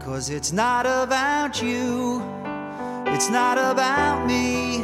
Cause 0.00 0.30
it's 0.30 0.52
not 0.52 0.86
about 0.86 1.60
you, 1.62 2.22
it's 3.06 3.28
not 3.28 3.58
about 3.58 4.26
me. 4.26 4.82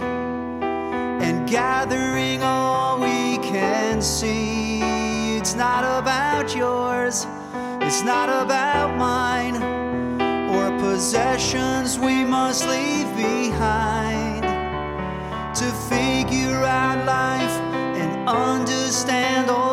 And 1.25 1.49
gathering 1.49 2.43
all 2.43 3.01
we 3.01 3.39
can 3.39 4.03
see. 4.03 4.81
It's 5.37 5.55
not 5.55 5.85
about 5.85 6.55
yours, 6.55 7.27
it's 7.81 8.03
not 8.03 8.29
about 8.29 8.97
mine. 8.97 9.57
Or 10.55 10.79
possessions 10.79 11.99
we 11.99 12.25
must 12.25 12.69
leave 12.69 13.09
behind. 13.17 14.43
To 15.55 15.71
figure 15.89 16.65
out 16.65 17.07
life 17.07 17.57
and 18.01 18.29
understand 18.29 19.49
all 19.51 19.64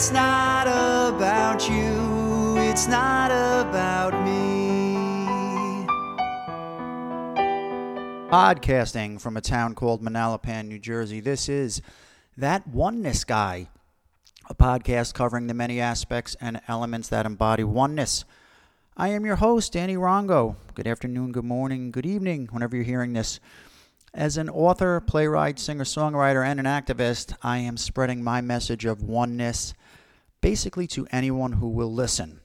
it's 0.00 0.10
not 0.10 0.66
about 0.66 1.68
you, 1.68 2.56
it's 2.56 2.88
not 2.88 3.30
about 3.30 4.14
me. 4.24 4.94
Podcasting 8.30 9.20
from 9.20 9.36
a 9.36 9.42
town 9.42 9.74
called 9.74 10.02
Manalapan, 10.02 10.68
New 10.68 10.78
Jersey. 10.78 11.20
This 11.20 11.50
is 11.50 11.82
That 12.34 12.66
Oneness 12.66 13.24
Guy, 13.24 13.68
a 14.48 14.54
podcast 14.54 15.12
covering 15.12 15.48
the 15.48 15.52
many 15.52 15.82
aspects 15.82 16.34
and 16.40 16.62
elements 16.66 17.08
that 17.08 17.26
embody 17.26 17.64
oneness. 17.64 18.24
I 18.96 19.08
am 19.08 19.26
your 19.26 19.36
host, 19.36 19.74
Danny 19.74 19.96
Rongo. 19.96 20.56
Good 20.72 20.86
afternoon, 20.86 21.32
good 21.32 21.44
morning, 21.44 21.90
good 21.90 22.06
evening, 22.06 22.48
whenever 22.50 22.74
you're 22.74 22.86
hearing 22.86 23.12
this. 23.12 23.38
As 24.14 24.38
an 24.38 24.48
author, 24.48 24.98
playwright, 25.00 25.58
singer 25.58 25.84
songwriter, 25.84 26.42
and 26.42 26.58
an 26.58 26.64
activist, 26.64 27.36
I 27.42 27.58
am 27.58 27.76
spreading 27.76 28.24
my 28.24 28.40
message 28.40 28.86
of 28.86 29.02
oneness 29.02 29.74
basically 30.40 30.86
to 30.88 31.06
anyone 31.10 31.52
who 31.52 31.68
will 31.68 31.92
listen. 31.92 32.40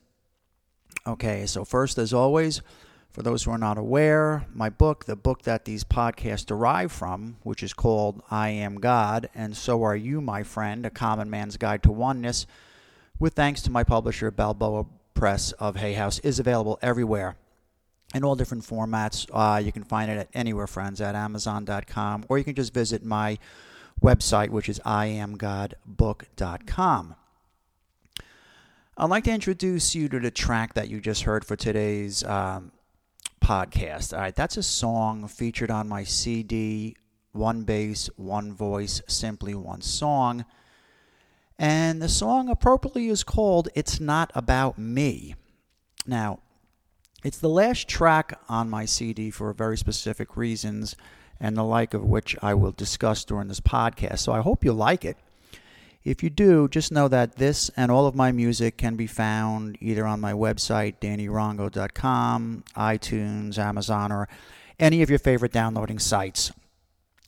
Okay, 1.07 1.45
so 1.45 1.65
first, 1.65 1.97
as 1.97 2.13
always, 2.13 2.61
for 3.11 3.21
those 3.21 3.43
who 3.43 3.51
are 3.51 3.57
not 3.57 3.77
aware, 3.77 4.45
my 4.53 4.69
book, 4.69 5.05
the 5.05 5.15
book 5.15 5.43
that 5.43 5.63
these 5.65 5.83
podcasts 5.83 6.45
derive 6.45 6.91
from, 6.91 7.37
which 7.43 7.63
is 7.63 7.73
called 7.73 8.21
I 8.29 8.49
Am 8.49 8.75
God, 8.75 9.29
and 9.33 9.55
So 9.55 9.83
Are 9.83 9.95
You, 9.95 10.19
My 10.19 10.43
Friend, 10.43 10.85
A 10.85 10.89
Common 10.89 11.29
Man's 11.29 11.55
Guide 11.57 11.83
to 11.83 11.91
Oneness, 11.91 12.45
with 13.17 13.33
thanks 13.33 13.61
to 13.61 13.71
my 13.71 13.85
publisher, 13.85 14.31
Balboa 14.31 14.85
Press 15.13 15.53
of 15.53 15.77
Hay 15.77 15.93
House, 15.93 16.19
is 16.19 16.39
available 16.39 16.77
everywhere 16.81 17.37
in 18.13 18.25
all 18.25 18.35
different 18.35 18.65
formats. 18.65 19.25
Uh, 19.31 19.59
you 19.59 19.71
can 19.71 19.83
find 19.83 20.11
it 20.11 20.17
at 20.17 20.27
anywhere, 20.33 20.67
friends, 20.67 20.99
at 20.99 21.15
Amazon.com, 21.15 22.25
or 22.27 22.37
you 22.37 22.43
can 22.43 22.55
just 22.55 22.73
visit 22.73 23.05
my 23.05 23.37
website, 24.01 24.49
which 24.49 24.67
is 24.67 24.81
IamGodBook.com. 24.85 27.15
I'd 28.97 29.09
like 29.09 29.25
to 29.25 29.31
introduce 29.31 29.93
you 29.93 30.07
to 30.07 30.21
the 30.21 30.31
track 30.31 30.73
that 30.75 30.87
you 30.87 31.01
just 31.01 31.23
heard 31.23 31.43
for 31.43 31.57
today's 31.57 32.23
um, 32.23 32.71
podcast. 33.43 34.13
All 34.13 34.19
right, 34.19 34.33
that's 34.33 34.55
a 34.55 34.63
song 34.63 35.27
featured 35.27 35.69
on 35.69 35.89
my 35.89 36.05
CD, 36.05 36.95
One 37.33 37.63
Bass, 37.63 38.09
One 38.15 38.53
Voice, 38.53 39.01
Simply 39.05 39.53
One 39.53 39.81
Song. 39.81 40.45
And 41.59 42.01
the 42.01 42.07
song 42.07 42.47
appropriately 42.47 43.09
is 43.09 43.25
called 43.25 43.67
It's 43.75 43.99
Not 43.99 44.31
About 44.33 44.77
Me. 44.77 45.35
Now, 46.07 46.39
it's 47.21 47.39
the 47.39 47.49
last 47.49 47.89
track 47.89 48.39
on 48.47 48.69
my 48.69 48.85
CD 48.85 49.29
for 49.29 49.51
very 49.51 49.77
specific 49.77 50.37
reasons, 50.37 50.95
and 51.37 51.57
the 51.57 51.63
like 51.63 51.93
of 51.93 52.05
which 52.05 52.37
I 52.41 52.53
will 52.53 52.71
discuss 52.71 53.25
during 53.25 53.49
this 53.49 53.59
podcast. 53.59 54.19
So 54.19 54.31
I 54.31 54.39
hope 54.39 54.63
you 54.63 54.71
like 54.71 55.03
it. 55.03 55.17
If 56.05 56.21
you 56.21 56.29
do, 56.29 56.67
just 56.67 56.91
know 56.91 57.07
that 57.07 57.37
this 57.37 57.71
and 57.75 57.91
all 57.91 58.05
of 58.05 58.13
my 58.13 58.31
music 58.31 58.77
can 58.77 58.95
be 58.95 59.07
found 59.07 59.75
either 59.81 60.05
on 60.05 60.21
my 60.21 60.33
website, 60.33 60.99
dannyrongo.com, 61.01 62.63
iTunes, 62.77 63.57
Amazon, 63.57 64.11
or 64.11 64.29
any 64.79 65.01
of 65.01 65.09
your 65.09 65.17
favorite 65.17 65.51
downloading 65.51 65.97
sites. 65.97 66.51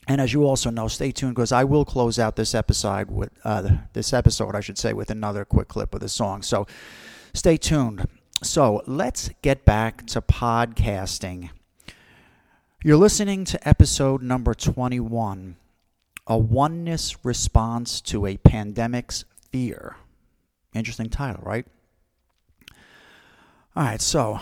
And 0.07 0.21
as 0.21 0.31
you 0.31 0.45
also 0.45 0.69
know, 0.69 0.87
stay 0.87 1.11
tuned 1.11 1.33
because 1.33 1.51
I 1.51 1.63
will 1.63 1.85
close 1.85 2.19
out 2.19 2.35
this 2.35 2.53
episode 2.53 3.09
with 3.09 3.31
uh, 3.43 3.67
this 3.93 4.13
episode, 4.13 4.55
I 4.55 4.61
should 4.61 4.77
say, 4.77 4.93
with 4.93 5.09
another 5.09 5.43
quick 5.43 5.69
clip 5.69 5.95
of 5.95 5.99
the 5.99 6.07
song. 6.07 6.43
So 6.43 6.67
stay 7.33 7.57
tuned. 7.57 8.07
So 8.43 8.83
let's 8.85 9.31
get 9.41 9.65
back 9.65 10.05
to 10.07 10.21
podcasting. 10.21 11.49
You're 12.83 12.97
listening 12.97 13.43
to 13.45 13.67
episode 13.67 14.21
number 14.21 14.53
21 14.53 15.55
A 16.29 16.37
Oneness 16.37 17.23
Response 17.23 18.01
to 18.01 18.25
a 18.25 18.35
Pandemic's 18.35 19.23
Fear. 19.49 19.95
Interesting 20.73 21.09
title, 21.09 21.41
right? 21.41 21.65
All 23.77 23.83
right, 23.83 24.01
so 24.01 24.41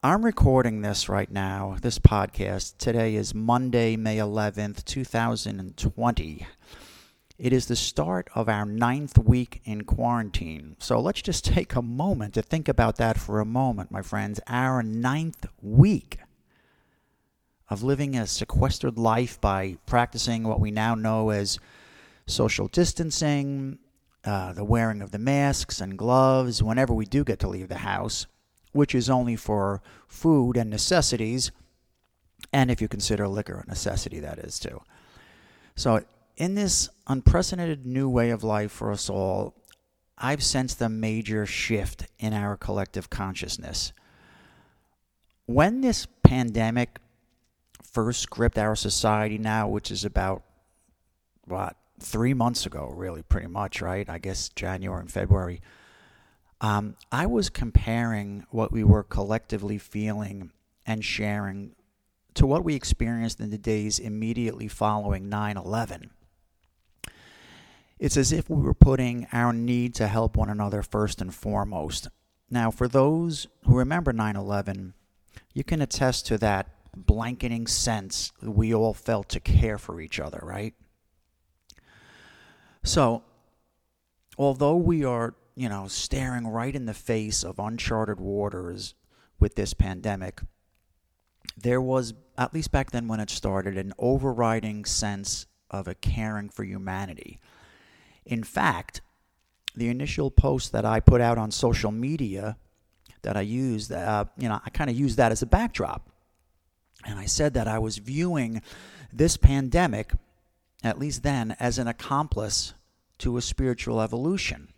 I'm 0.00 0.24
recording 0.24 0.82
this 0.82 1.08
right 1.08 1.28
now, 1.28 1.76
this 1.82 1.98
podcast. 1.98 2.78
Today 2.78 3.16
is 3.16 3.34
Monday, 3.34 3.96
May 3.96 4.18
11th, 4.18 4.84
2020. 4.84 6.46
It 7.36 7.52
is 7.52 7.66
the 7.66 7.74
start 7.74 8.30
of 8.36 8.48
our 8.48 8.64
ninth 8.64 9.18
week 9.18 9.60
in 9.64 9.82
quarantine. 9.82 10.76
So 10.78 11.00
let's 11.00 11.20
just 11.20 11.44
take 11.44 11.74
a 11.74 11.82
moment 11.82 12.34
to 12.34 12.42
think 12.42 12.68
about 12.68 12.94
that 12.98 13.18
for 13.18 13.40
a 13.40 13.44
moment, 13.44 13.90
my 13.90 14.02
friends. 14.02 14.38
Our 14.46 14.84
ninth 14.84 15.46
week 15.60 16.20
of 17.74 17.82
living 17.82 18.16
a 18.16 18.24
sequestered 18.24 18.96
life 18.96 19.40
by 19.40 19.76
practicing 19.84 20.44
what 20.44 20.60
we 20.60 20.70
now 20.70 20.94
know 20.94 21.30
as 21.30 21.58
social 22.24 22.68
distancing, 22.68 23.76
uh, 24.24 24.52
the 24.52 24.64
wearing 24.64 25.02
of 25.02 25.10
the 25.10 25.18
masks 25.18 25.80
and 25.80 25.98
gloves 25.98 26.62
whenever 26.62 26.94
we 26.94 27.04
do 27.04 27.24
get 27.24 27.40
to 27.40 27.48
leave 27.48 27.68
the 27.68 27.78
house, 27.78 28.26
which 28.70 28.94
is 28.94 29.10
only 29.10 29.34
for 29.34 29.82
food 30.06 30.56
and 30.56 30.70
necessities, 30.70 31.50
and 32.52 32.70
if 32.70 32.80
you 32.80 32.86
consider 32.86 33.26
liquor 33.26 33.64
a 33.64 33.68
necessity, 33.68 34.20
that 34.20 34.38
is 34.38 34.60
too. 34.60 34.80
So 35.74 36.04
in 36.36 36.54
this 36.54 36.88
unprecedented 37.08 37.84
new 37.84 38.08
way 38.08 38.30
of 38.30 38.44
life 38.44 38.70
for 38.70 38.92
us 38.92 39.10
all, 39.10 39.52
I've 40.16 40.44
sensed 40.44 40.80
a 40.80 40.88
major 40.88 41.44
shift 41.44 42.06
in 42.20 42.32
our 42.32 42.56
collective 42.56 43.10
consciousness. 43.10 43.92
When 45.46 45.80
this 45.80 46.06
pandemic 46.22 47.00
first 47.94 48.28
gripped 48.28 48.58
our 48.58 48.76
society 48.76 49.38
now, 49.38 49.68
which 49.68 49.90
is 49.90 50.04
about, 50.04 50.42
what, 51.46 51.76
three 52.00 52.34
months 52.34 52.66
ago, 52.66 52.92
really, 52.94 53.22
pretty 53.22 53.46
much, 53.46 53.80
right? 53.80 54.08
I 54.10 54.18
guess 54.18 54.48
January 54.50 55.00
and 55.00 55.10
February. 55.10 55.62
Um, 56.60 56.96
I 57.12 57.26
was 57.26 57.48
comparing 57.48 58.46
what 58.50 58.72
we 58.72 58.82
were 58.84 59.04
collectively 59.04 59.78
feeling 59.78 60.50
and 60.84 61.04
sharing 61.04 61.76
to 62.34 62.46
what 62.46 62.64
we 62.64 62.74
experienced 62.74 63.40
in 63.40 63.50
the 63.50 63.58
days 63.58 64.00
immediately 64.00 64.66
following 64.66 65.28
9 65.28 65.56
11. 65.56 66.10
It's 68.00 68.16
as 68.16 68.32
if 68.32 68.50
we 68.50 68.60
were 68.60 68.74
putting 68.74 69.28
our 69.32 69.52
need 69.52 69.94
to 69.94 70.08
help 70.08 70.36
one 70.36 70.50
another 70.50 70.82
first 70.82 71.20
and 71.20 71.32
foremost. 71.32 72.08
Now, 72.50 72.72
for 72.72 72.88
those 72.88 73.46
who 73.64 73.76
remember 73.76 74.12
9 74.12 74.34
11, 74.34 74.94
you 75.52 75.62
can 75.62 75.80
attest 75.80 76.26
to 76.26 76.38
that 76.38 76.68
blanketing 76.96 77.66
sense 77.66 78.32
we 78.42 78.74
all 78.74 78.94
felt 78.94 79.28
to 79.30 79.40
care 79.40 79.78
for 79.78 80.00
each 80.00 80.20
other, 80.20 80.40
right? 80.42 80.74
So, 82.82 83.22
although 84.36 84.76
we 84.76 85.04
are, 85.04 85.34
you 85.56 85.68
know, 85.68 85.88
staring 85.88 86.46
right 86.46 86.74
in 86.74 86.86
the 86.86 86.94
face 86.94 87.42
of 87.42 87.58
uncharted 87.58 88.20
waters 88.20 88.94
with 89.40 89.54
this 89.54 89.72
pandemic, 89.74 90.42
there 91.56 91.80
was, 91.80 92.14
at 92.36 92.52
least 92.52 92.72
back 92.72 92.90
then 92.90 93.08
when 93.08 93.20
it 93.20 93.30
started, 93.30 93.78
an 93.78 93.92
overriding 93.98 94.84
sense 94.84 95.46
of 95.70 95.88
a 95.88 95.94
caring 95.94 96.48
for 96.48 96.64
humanity. 96.64 97.40
In 98.26 98.42
fact, 98.44 99.00
the 99.74 99.88
initial 99.88 100.30
post 100.30 100.72
that 100.72 100.84
I 100.84 101.00
put 101.00 101.20
out 101.20 101.38
on 101.38 101.50
social 101.50 101.90
media 101.90 102.56
that 103.22 103.36
I 103.36 103.40
used, 103.40 103.92
uh, 103.92 104.26
you 104.38 104.48
know, 104.48 104.60
I 104.64 104.70
kind 104.70 104.90
of 104.90 104.96
used 104.96 105.16
that 105.16 105.32
as 105.32 105.42
a 105.42 105.46
backdrop. 105.46 106.10
And 107.04 107.18
I 107.18 107.26
said 107.26 107.54
that 107.54 107.68
I 107.68 107.78
was 107.78 107.98
viewing 107.98 108.62
this 109.12 109.36
pandemic, 109.36 110.12
at 110.82 110.98
least 110.98 111.22
then, 111.22 111.56
as 111.60 111.78
an 111.78 111.86
accomplice 111.86 112.74
to 113.18 113.36
a 113.36 113.42
spiritual 113.42 114.00
evolution. 114.00 114.68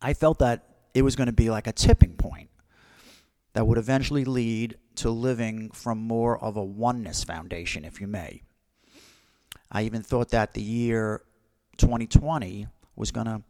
I 0.00 0.14
felt 0.14 0.38
that 0.38 0.68
it 0.92 1.02
was 1.02 1.16
going 1.16 1.26
to 1.26 1.32
be 1.32 1.50
like 1.50 1.66
a 1.66 1.72
tipping 1.72 2.16
point 2.16 2.50
that 3.54 3.66
would 3.66 3.78
eventually 3.78 4.24
lead 4.24 4.76
to 4.96 5.10
living 5.10 5.70
from 5.70 5.98
more 5.98 6.38
of 6.38 6.56
a 6.56 6.64
oneness 6.64 7.24
foundation, 7.24 7.84
if 7.84 8.00
you 8.00 8.06
may. 8.06 8.42
I 9.70 9.82
even 9.82 10.02
thought 10.02 10.30
that 10.30 10.54
the 10.54 10.62
year 10.62 11.22
2020 11.78 12.68
was 12.94 13.10
going 13.10 13.26
to 13.26 13.42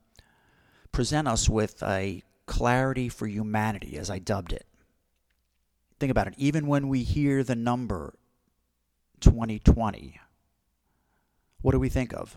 present 0.92 1.28
us 1.28 1.48
with 1.48 1.82
a 1.82 2.22
clarity 2.46 3.08
for 3.08 3.26
humanity, 3.26 3.98
as 3.98 4.10
I 4.10 4.18
dubbed 4.18 4.52
it. 4.52 4.66
Think 6.04 6.10
about 6.10 6.26
it. 6.26 6.34
Even 6.36 6.66
when 6.66 6.88
we 6.88 7.02
hear 7.02 7.42
the 7.42 7.54
number 7.54 8.12
2020, 9.20 10.20
what 11.62 11.72
do 11.72 11.80
we 11.80 11.88
think 11.88 12.12
of? 12.12 12.36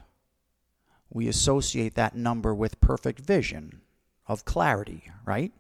we 1.10 1.28
associate 1.28 1.96
that 1.96 2.16
number 2.16 2.54
with 2.54 2.82
perfect 2.82 3.20
vision, 3.20 3.82
of 4.28 4.46
clarity, 4.46 5.10
right? 5.26 5.52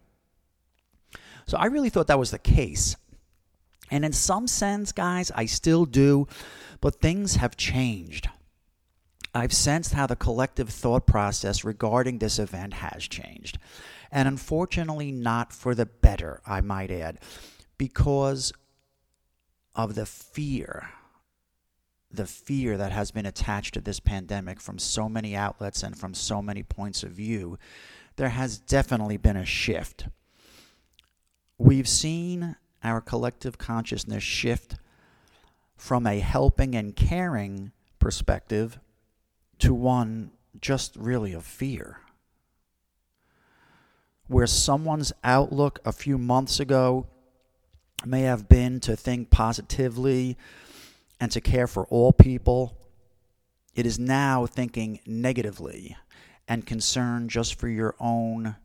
So 1.45 1.57
I 1.57 1.65
really 1.65 1.89
thought 1.89 2.07
that 2.07 2.19
was 2.19 2.31
the 2.31 2.39
case. 2.39 2.95
And 3.89 4.03
in 4.03 4.11
some 4.11 4.47
sense, 4.47 4.91
guys, 4.91 5.31
I 5.31 5.45
still 5.45 5.85
do, 5.85 6.27
but 6.81 6.99
things 6.99 7.35
have 7.35 7.55
changed. 7.55 8.29
I've 9.33 9.53
sensed 9.53 9.93
how 9.93 10.07
the 10.07 10.15
collective 10.15 10.69
thought 10.69 11.05
process 11.05 11.63
regarding 11.63 12.19
this 12.19 12.39
event 12.39 12.73
has 12.75 13.07
changed. 13.07 13.57
And 14.11 14.27
unfortunately, 14.27 15.11
not 15.11 15.53
for 15.53 15.75
the 15.75 15.85
better, 15.85 16.41
I 16.45 16.59
might 16.61 16.91
add, 16.91 17.19
because 17.77 18.53
of 19.75 19.95
the 19.95 20.05
fear, 20.05 20.89
the 22.11 22.25
fear 22.25 22.77
that 22.77 22.91
has 22.91 23.11
been 23.11 23.25
attached 23.25 23.75
to 23.75 23.81
this 23.81 23.99
pandemic 23.99 24.59
from 24.59 24.79
so 24.79 25.07
many 25.07 25.35
outlets 25.35 25.83
and 25.83 25.97
from 25.97 26.13
so 26.13 26.41
many 26.41 26.63
points 26.63 27.03
of 27.03 27.11
view. 27.11 27.57
There 28.15 28.29
has 28.29 28.57
definitely 28.57 29.17
been 29.17 29.37
a 29.37 29.45
shift. 29.45 30.07
We've 31.59 31.87
seen 31.87 32.55
our 32.83 33.01
collective 33.01 33.57
consciousness 33.57 34.23
shift 34.23 34.75
from 35.75 36.07
a 36.07 36.19
helping 36.19 36.75
and 36.75 36.95
caring 36.95 37.71
perspective 37.99 38.79
to 39.59 39.73
one 39.73 40.31
just 40.59 40.95
really 40.95 41.33
of 41.33 41.45
fear. 41.45 41.99
Where 44.27 44.47
someone's 44.47 45.13
outlook 45.23 45.79
a 45.85 45.91
few 45.91 46.17
months 46.17 46.59
ago 46.59 47.07
may 48.05 48.21
have 48.21 48.47
been 48.47 48.79
to 48.81 48.95
think 48.95 49.29
positively 49.29 50.37
and 51.19 51.31
to 51.31 51.41
care 51.41 51.67
for 51.67 51.85
all 51.87 52.13
people, 52.13 52.77
it 53.75 53.85
is 53.85 53.97
now 53.97 54.45
thinking 54.45 54.99
negatively 55.05 55.95
and 56.47 56.65
concerned 56.65 57.29
just 57.29 57.59
for 57.59 57.67
your 57.67 57.95
own 57.99 58.55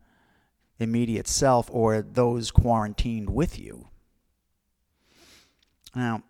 immediate 0.79 1.27
self 1.27 1.69
or 1.71 2.01
those 2.01 2.51
quarantined 2.51 3.29
with 3.29 3.59
you. 3.59 3.87
Now, 5.95 6.23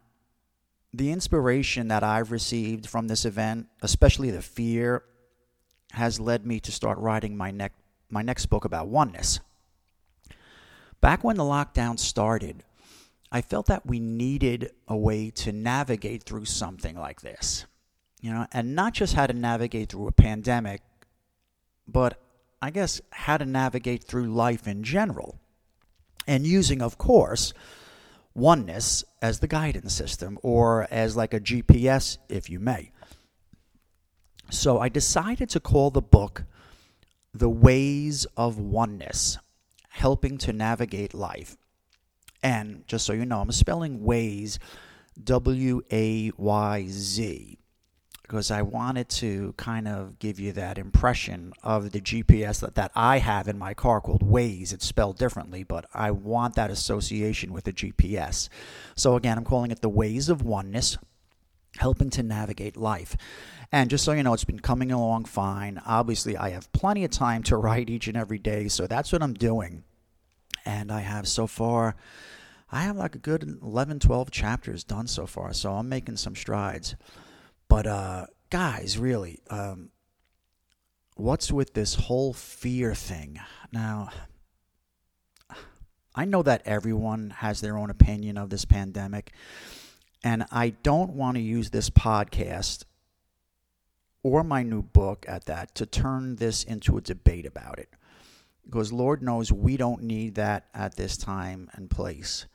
the 0.93 1.11
inspiration 1.11 1.87
that 1.87 2.03
I've 2.03 2.31
received 2.31 2.87
from 2.87 3.07
this 3.07 3.25
event, 3.25 3.67
especially 3.81 4.29
the 4.29 4.41
fear, 4.41 5.03
has 5.91 6.19
led 6.19 6.45
me 6.45 6.59
to 6.59 6.71
start 6.71 6.97
writing 6.97 7.35
my, 7.35 7.51
ne- 7.51 7.69
my 8.09 8.21
next 8.21 8.47
book 8.47 8.65
about 8.65 8.87
oneness. 8.87 9.39
Back 11.01 11.23
when 11.23 11.37
the 11.37 11.43
lockdown 11.43 11.99
started, 11.99 12.63
I 13.33 13.41
felt 13.41 13.65
that 13.65 13.87
we 13.87 13.99
needed 13.99 14.71
a 14.87 14.95
way 14.95 15.31
to 15.31 15.51
navigate 15.51 16.21
through 16.21 16.45
something 16.45 16.95
like 16.95 17.21
this. 17.21 17.65
You 18.21 18.31
know, 18.31 18.45
and 18.51 18.75
not 18.75 18.93
just 18.93 19.15
how 19.15 19.25
to 19.25 19.33
navigate 19.33 19.89
through 19.89 20.07
a 20.07 20.11
pandemic, 20.11 20.81
but 21.87 22.21
I 22.61 22.69
guess 22.69 23.01
how 23.11 23.37
to 23.37 23.45
navigate 23.45 24.03
through 24.03 24.27
life 24.27 24.67
in 24.67 24.83
general. 24.83 25.39
And 26.27 26.45
using, 26.45 26.81
of 26.81 26.99
course, 26.99 27.53
oneness 28.35 29.03
as 29.21 29.39
the 29.39 29.47
guidance 29.47 29.93
system 29.93 30.37
or 30.43 30.87
as 30.91 31.17
like 31.17 31.33
a 31.33 31.39
GPS, 31.39 32.19
if 32.29 32.51
you 32.51 32.59
may. 32.59 32.91
So 34.51 34.79
I 34.79 34.89
decided 34.89 35.49
to 35.49 35.59
call 35.59 35.89
the 35.89 36.01
book 36.01 36.43
The 37.33 37.49
Ways 37.49 38.27
of 38.37 38.59
Oneness 38.59 39.39
Helping 39.89 40.37
to 40.37 40.53
Navigate 40.53 41.15
Life. 41.15 41.57
And 42.43 42.85
just 42.87 43.05
so 43.05 43.13
you 43.13 43.25
know, 43.25 43.39
I'm 43.39 43.51
spelling 43.51 44.03
ways 44.03 44.59
W 45.23 45.81
A 45.91 46.31
Y 46.37 46.85
Z 46.89 47.57
because 48.23 48.49
I 48.49 48.63
wanted 48.63 49.09
to 49.09 49.53
kind 49.57 49.87
of 49.87 50.17
give 50.17 50.39
you 50.39 50.53
that 50.53 50.77
impression 50.77 51.53
of 51.61 51.91
the 51.91 52.01
GPS 52.01 52.61
that, 52.61 52.75
that 52.75 52.91
I 52.95 53.19
have 53.19 53.47
in 53.47 53.59
my 53.59 53.73
car 53.73 54.01
called 54.01 54.27
Waze. 54.27 54.73
It's 54.73 54.87
spelled 54.87 55.17
differently, 55.17 55.63
but 55.63 55.85
I 55.93 56.11
want 56.11 56.55
that 56.55 56.71
association 56.71 57.53
with 57.53 57.65
the 57.65 57.73
GPS. 57.73 58.49
So 58.95 59.15
again, 59.15 59.37
I'm 59.37 59.43
calling 59.43 59.71
it 59.71 59.81
the 59.81 59.89
Ways 59.89 60.29
of 60.29 60.41
Oneness, 60.41 60.97
helping 61.77 62.09
to 62.11 62.23
navigate 62.23 62.75
life. 62.75 63.15
And 63.71 63.89
just 63.89 64.03
so 64.03 64.13
you 64.13 64.23
know, 64.23 64.33
it's 64.33 64.45
been 64.45 64.59
coming 64.59 64.91
along 64.91 65.25
fine. 65.25 65.81
Obviously, 65.85 66.37
I 66.37 66.49
have 66.49 66.71
plenty 66.71 67.03
of 67.03 67.11
time 67.11 67.43
to 67.43 67.57
write 67.57 67.89
each 67.89 68.07
and 68.07 68.17
every 68.17 68.39
day, 68.39 68.67
so 68.67 68.87
that's 68.87 69.11
what 69.11 69.21
I'm 69.21 69.33
doing. 69.33 69.83
And 70.65 70.91
I 70.91 71.01
have 71.01 71.27
so 71.27 71.47
far, 71.47 71.95
I 72.71 72.81
have 72.83 72.97
like 72.97 73.15
a 73.15 73.19
good 73.19 73.59
11, 73.61 73.99
12 73.99 74.31
chapters 74.31 74.83
done 74.83 75.07
so 75.07 75.25
far, 75.27 75.53
so 75.53 75.73
I'm 75.73 75.89
making 75.89 76.17
some 76.17 76.35
strides. 76.35 76.95
But 77.67 77.85
uh, 77.85 78.25
guys, 78.49 78.97
really, 78.97 79.39
um, 79.49 79.89
what's 81.15 81.51
with 81.51 81.73
this 81.73 81.95
whole 81.95 82.33
fear 82.33 82.95
thing? 82.95 83.39
Now, 83.71 84.09
I 86.15 86.25
know 86.25 86.43
that 86.43 86.61
everyone 86.65 87.31
has 87.37 87.61
their 87.61 87.77
own 87.77 87.89
opinion 87.89 88.37
of 88.37 88.49
this 88.49 88.65
pandemic, 88.65 89.33
and 90.23 90.45
I 90.51 90.69
don't 90.69 91.13
want 91.13 91.35
to 91.35 91.41
use 91.41 91.71
this 91.71 91.89
podcast 91.89 92.85
or 94.23 94.43
my 94.43 94.63
new 94.63 94.81
book 94.81 95.25
at 95.27 95.45
that 95.45 95.75
to 95.75 95.85
turn 95.85 96.37
this 96.37 96.63
into 96.63 96.97
a 96.97 97.01
debate 97.01 97.45
about 97.45 97.77
it. 97.77 97.89
Because 98.65 98.91
Lord 98.91 99.21
knows 99.21 99.51
we 99.51 99.77
don't 99.77 100.03
need 100.03 100.35
that 100.35 100.65
at 100.73 100.95
this 100.95 101.17
time 101.17 101.69
and 101.73 101.89
place. 101.89 102.45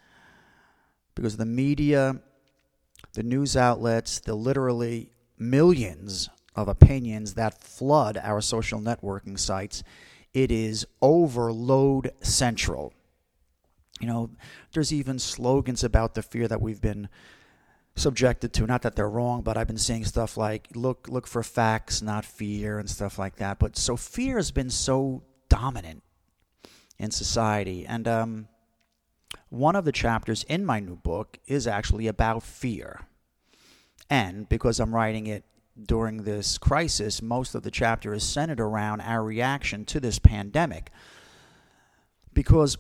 Because 1.15 1.37
the 1.37 1.47
media 1.47 2.21
the 3.15 3.23
news 3.23 3.57
outlets, 3.57 4.21
the 4.21 4.35
literally 4.35 5.11
millions 5.39 6.29
of 6.55 6.69
opinions 6.69 7.35
that 7.35 7.63
flood 7.63 8.19
our 8.23 8.41
social 8.41 8.81
networking 8.81 9.39
sites. 9.39 9.83
It 10.35 10.51
is 10.51 10.87
overload 11.01 12.13
central. 12.21 12.93
You 14.01 14.07
know, 14.07 14.31
there's 14.73 14.93
even 14.93 15.19
slogans 15.19 15.83
about 15.83 16.15
the 16.15 16.23
fear 16.23 16.47
that 16.49 16.61
we've 16.61 16.81
been 16.81 17.09
subjected 17.97 18.53
to. 18.55 18.67
Not 18.67 18.83
that 18.83 18.95
they're 18.95 19.09
wrong, 19.09 19.43
but 19.43 19.57
I've 19.57 19.67
been 19.67 19.79
seeing 19.79 20.05
stuff 20.05 20.37
like 20.37 20.69
look 20.75 21.09
look 21.09 21.27
for 21.27 21.43
facts, 21.43 22.01
not 22.03 22.25
fear, 22.25 22.79
and 22.79 22.89
stuff 22.89 23.19
like 23.19 23.37
that. 23.37 23.59
But 23.59 23.77
so 23.77 23.97
fear 23.97 24.37
has 24.37 24.51
been 24.51 24.71
so 24.71 25.23
dominant 25.49 26.03
in 26.99 27.11
society, 27.11 27.87
and 27.87 28.09
um, 28.09 28.49
one 29.49 29.77
of 29.77 29.85
the 29.85 29.93
chapters 29.93 30.45
in 30.45 30.65
my 30.65 30.81
new 30.81 30.97
book 30.97 31.39
is 31.47 31.67
actually 31.67 32.07
about 32.07 32.43
fear. 32.43 33.07
And 34.11 34.49
because 34.49 34.81
I'm 34.81 34.95
writing 34.95 35.27
it 35.27 35.45
during 35.87 36.25
this 36.25 36.59
crisis, 36.59 37.23
most 37.23 37.55
of 37.55 37.63
the 37.63 37.71
chapter 37.71 38.13
is 38.15 38.25
centered 38.25 38.61
around 38.61 39.01
our 39.01 39.23
reaction 39.23 39.85
to 39.87 40.01
this 40.01 40.19
pandemic. 40.19 40.91
Because 42.35 42.77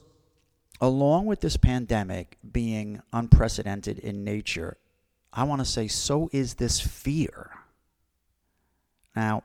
along 0.80 1.26
with 1.26 1.40
this 1.40 1.56
pandemic 1.56 2.38
being 2.50 3.02
unprecedented 3.12 3.98
in 3.98 4.24
nature, 4.24 4.76
I 5.32 5.44
want 5.44 5.60
to 5.60 5.64
say 5.64 5.88
so 5.88 6.28
is 6.32 6.54
this 6.54 6.80
fear. 6.80 7.50
Now, 9.14 9.42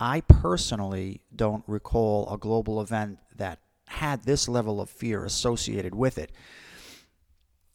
I 0.00 0.22
personally 0.22 1.20
don't 1.34 1.62
recall 1.66 2.32
a 2.32 2.38
global 2.38 2.80
event 2.80 3.18
that 3.36 3.60
had 3.86 4.24
this 4.24 4.48
level 4.48 4.80
of 4.80 4.88
fear 4.88 5.24
associated 5.26 5.94
with 5.94 6.16
it. 6.16 6.32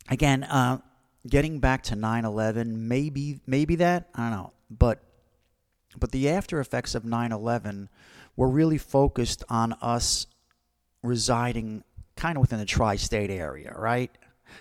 Again, 0.09 0.43
uh, 0.43 0.79
getting 1.27 1.59
back 1.59 1.83
to 1.83 1.95
9/11, 1.95 2.87
maybe 2.87 3.39
maybe 3.45 3.75
that 3.75 4.09
I 4.15 4.29
don't 4.29 4.31
know, 4.31 4.53
but 4.69 5.03
but 5.97 6.11
the 6.11 6.29
after 6.29 6.59
effects 6.59 6.95
of 6.95 7.03
9/11 7.05 7.89
were 8.35 8.49
really 8.49 8.79
focused 8.79 9.43
on 9.47 9.73
us 9.73 10.25
residing 11.03 11.83
kind 12.15 12.37
of 12.37 12.41
within 12.41 12.59
the 12.59 12.65
tri-state 12.65 13.29
area, 13.29 13.73
right? 13.77 14.11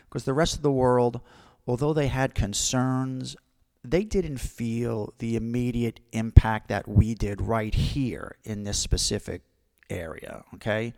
Because 0.08 0.24
the 0.24 0.34
rest 0.34 0.56
of 0.56 0.62
the 0.62 0.72
world, 0.72 1.20
although 1.66 1.92
they 1.92 2.08
had 2.08 2.34
concerns, 2.34 3.36
they 3.84 4.02
didn't 4.02 4.38
feel 4.38 5.12
the 5.18 5.36
immediate 5.36 6.00
impact 6.12 6.68
that 6.68 6.88
we 6.88 7.14
did 7.14 7.40
right 7.40 7.74
here 7.74 8.36
in 8.44 8.64
this 8.64 8.78
specific 8.78 9.42
area, 9.90 10.42
okay? 10.54 10.94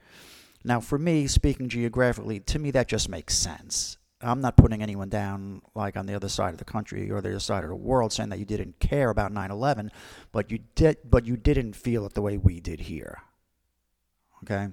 Now, 0.64 0.80
for 0.80 0.98
me, 0.98 1.26
speaking 1.26 1.68
geographically, 1.68 2.40
to 2.40 2.58
me 2.58 2.70
that 2.70 2.88
just 2.88 3.08
makes 3.08 3.36
sense. 3.36 3.98
I'm 4.20 4.40
not 4.40 4.56
putting 4.56 4.82
anyone 4.82 5.10
down 5.10 5.62
like 5.74 5.96
on 5.96 6.06
the 6.06 6.14
other 6.14 6.28
side 6.28 6.52
of 6.54 6.58
the 6.58 6.64
country 6.64 7.10
or 7.10 7.20
the 7.20 7.30
other 7.30 7.40
side 7.40 7.64
of 7.64 7.70
the 7.70 7.76
world 7.76 8.12
saying 8.12 8.30
that 8.30 8.38
you 8.38 8.46
didn't 8.46 8.80
care 8.80 9.10
about 9.10 9.32
9/11, 9.32 9.90
but 10.32 10.50
you 10.50 10.60
did 10.74 10.98
but 11.04 11.26
you 11.26 11.36
didn't 11.36 11.74
feel 11.74 12.06
it 12.06 12.14
the 12.14 12.22
way 12.22 12.38
we 12.38 12.58
did 12.58 12.80
here. 12.80 13.22
Okay? 14.42 14.68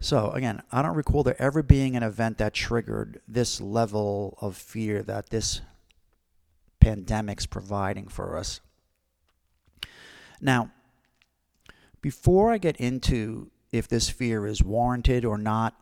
So, 0.00 0.30
again, 0.30 0.62
I 0.72 0.82
don't 0.82 0.96
recall 0.96 1.22
there 1.22 1.40
ever 1.40 1.62
being 1.62 1.96
an 1.96 2.02
event 2.02 2.38
that 2.38 2.54
triggered 2.54 3.20
this 3.28 3.60
level 3.60 4.38
of 4.40 4.56
fear 4.56 5.02
that 5.02 5.30
this 5.30 5.60
pandemic's 6.84 7.46
providing 7.46 8.08
for 8.08 8.36
us. 8.36 8.60
Now, 10.38 10.70
before 12.02 12.52
I 12.52 12.58
get 12.58 12.76
into 12.76 13.50
if 13.72 13.88
this 13.88 14.10
fear 14.10 14.46
is 14.46 14.62
warranted 14.62 15.24
or 15.24 15.38
not, 15.38 15.74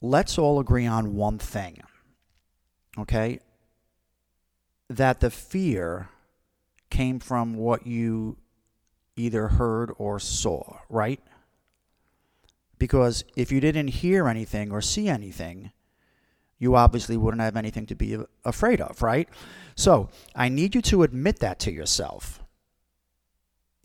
let's 0.00 0.36
all 0.36 0.58
agree 0.58 0.84
on 0.84 1.14
one 1.14 1.38
thing. 1.38 1.80
Okay? 2.98 3.38
That 4.90 5.20
the 5.20 5.30
fear 5.30 6.08
came 6.90 7.20
from 7.20 7.54
what 7.54 7.86
you 7.86 8.36
either 9.14 9.46
heard 9.46 9.92
or 9.96 10.18
saw, 10.18 10.78
right? 10.88 11.20
Because 12.78 13.22
if 13.36 13.52
you 13.52 13.60
didn't 13.60 13.88
hear 13.88 14.26
anything 14.26 14.72
or 14.72 14.80
see 14.80 15.08
anything, 15.08 15.70
you 16.58 16.74
obviously 16.74 17.16
wouldn't 17.16 17.42
have 17.42 17.56
anything 17.56 17.86
to 17.86 17.94
be 17.94 18.18
afraid 18.44 18.80
of, 18.80 19.02
right? 19.02 19.28
So 19.74 20.08
I 20.34 20.48
need 20.48 20.74
you 20.74 20.82
to 20.82 21.02
admit 21.02 21.40
that 21.40 21.58
to 21.60 21.72
yourself. 21.72 22.42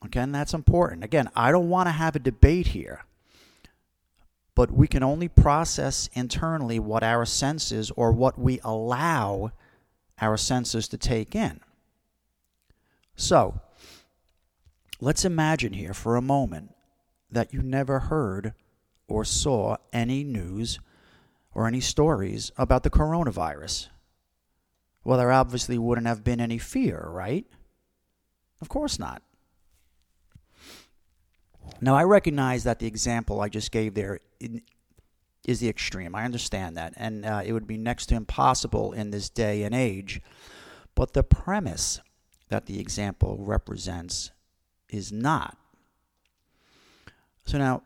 Again, 0.03 0.31
that's 0.31 0.53
important. 0.53 1.03
Again, 1.03 1.29
I 1.35 1.51
don't 1.51 1.69
want 1.69 1.87
to 1.87 1.91
have 1.91 2.15
a 2.15 2.19
debate 2.19 2.67
here, 2.67 3.05
but 4.55 4.71
we 4.71 4.87
can 4.87 5.03
only 5.03 5.27
process 5.27 6.09
internally 6.13 6.79
what 6.79 7.03
our 7.03 7.25
senses 7.25 7.91
or 7.95 8.11
what 8.11 8.39
we 8.39 8.59
allow 8.63 9.51
our 10.19 10.37
senses 10.37 10.87
to 10.87 10.97
take 10.97 11.35
in. 11.35 11.59
So, 13.15 13.59
let's 14.99 15.25
imagine 15.25 15.73
here 15.73 15.93
for 15.93 16.15
a 16.15 16.21
moment 16.21 16.73
that 17.29 17.53
you 17.53 17.61
never 17.61 17.99
heard 17.99 18.53
or 19.07 19.23
saw 19.23 19.77
any 19.93 20.23
news 20.23 20.79
or 21.53 21.67
any 21.67 21.79
stories 21.79 22.51
about 22.57 22.83
the 22.83 22.89
coronavirus. 22.89 23.87
Well, 25.03 25.17
there 25.17 25.31
obviously 25.31 25.77
wouldn't 25.77 26.07
have 26.07 26.23
been 26.23 26.39
any 26.39 26.57
fear, 26.57 27.07
right? 27.07 27.45
Of 28.61 28.69
course 28.69 28.99
not. 28.99 29.23
Now, 31.79 31.95
I 31.95 32.03
recognize 32.03 32.63
that 32.63 32.79
the 32.79 32.87
example 32.87 33.41
I 33.41 33.49
just 33.49 33.71
gave 33.71 33.95
there 33.95 34.19
is 35.47 35.59
the 35.59 35.69
extreme. 35.69 36.15
I 36.15 36.25
understand 36.25 36.77
that. 36.77 36.93
And 36.95 37.25
uh, 37.25 37.41
it 37.43 37.53
would 37.53 37.67
be 37.67 37.77
next 37.77 38.07
to 38.07 38.15
impossible 38.15 38.93
in 38.93 39.09
this 39.09 39.29
day 39.29 39.63
and 39.63 39.73
age. 39.73 40.21
But 40.93 41.13
the 41.13 41.23
premise 41.23 41.99
that 42.49 42.67
the 42.67 42.79
example 42.79 43.37
represents 43.39 44.31
is 44.89 45.11
not. 45.11 45.57
So 47.45 47.57
now, 47.57 47.81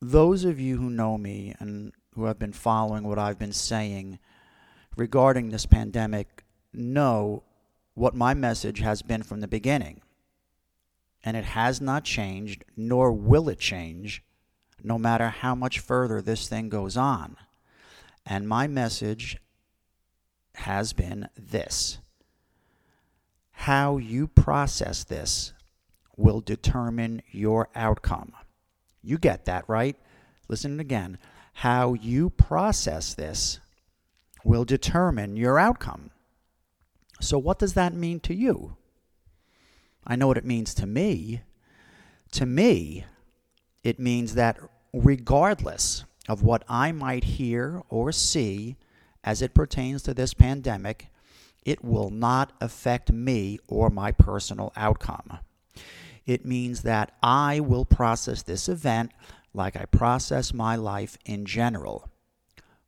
those 0.00 0.44
of 0.44 0.58
you 0.58 0.78
who 0.78 0.90
know 0.90 1.16
me 1.16 1.54
and 1.60 1.92
who 2.14 2.24
have 2.24 2.38
been 2.38 2.52
following 2.52 3.06
what 3.06 3.18
I've 3.18 3.38
been 3.38 3.52
saying 3.52 4.18
regarding 4.96 5.50
this 5.50 5.66
pandemic 5.66 6.44
know 6.72 7.42
what 7.94 8.14
my 8.14 8.34
message 8.34 8.80
has 8.80 9.02
been 9.02 9.22
from 9.22 9.40
the 9.40 9.48
beginning. 9.48 10.00
And 11.22 11.36
it 11.36 11.44
has 11.44 11.80
not 11.80 12.04
changed, 12.04 12.64
nor 12.76 13.12
will 13.12 13.48
it 13.48 13.58
change, 13.58 14.22
no 14.82 14.98
matter 14.98 15.28
how 15.28 15.54
much 15.54 15.78
further 15.78 16.20
this 16.20 16.48
thing 16.48 16.68
goes 16.68 16.96
on. 16.96 17.36
And 18.26 18.48
my 18.48 18.66
message 18.66 19.38
has 20.56 20.92
been 20.92 21.28
this 21.36 21.98
how 23.56 23.96
you 23.96 24.26
process 24.26 25.04
this 25.04 25.52
will 26.16 26.40
determine 26.40 27.22
your 27.30 27.68
outcome. 27.74 28.32
You 29.02 29.16
get 29.16 29.44
that, 29.44 29.64
right? 29.68 29.96
Listen 30.48 30.80
again. 30.80 31.18
How 31.54 31.94
you 31.94 32.30
process 32.30 33.14
this 33.14 33.60
will 34.44 34.64
determine 34.64 35.36
your 35.36 35.58
outcome. 35.58 36.10
So, 37.20 37.38
what 37.38 37.58
does 37.58 37.74
that 37.74 37.94
mean 37.94 38.20
to 38.20 38.34
you? 38.34 38.76
I 40.06 40.16
know 40.16 40.26
what 40.26 40.36
it 40.36 40.44
means 40.44 40.74
to 40.74 40.86
me. 40.86 41.42
To 42.32 42.44
me, 42.44 43.04
it 43.82 43.98
means 43.98 44.34
that 44.34 44.58
regardless 44.92 46.04
of 46.28 46.42
what 46.42 46.64
I 46.68 46.92
might 46.92 47.24
hear 47.24 47.82
or 47.88 48.12
see 48.12 48.76
as 49.22 49.40
it 49.40 49.54
pertains 49.54 50.02
to 50.02 50.14
this 50.14 50.34
pandemic, 50.34 51.08
it 51.64 51.82
will 51.82 52.10
not 52.10 52.52
affect 52.60 53.10
me 53.10 53.58
or 53.68 53.88
my 53.88 54.12
personal 54.12 54.72
outcome. 54.76 55.38
It 56.26 56.44
means 56.44 56.82
that 56.82 57.14
I 57.22 57.60
will 57.60 57.84
process 57.84 58.42
this 58.42 58.68
event 58.68 59.12
like 59.54 59.76
I 59.76 59.86
process 59.86 60.52
my 60.52 60.76
life 60.76 61.16
in 61.24 61.46
general. 61.46 62.10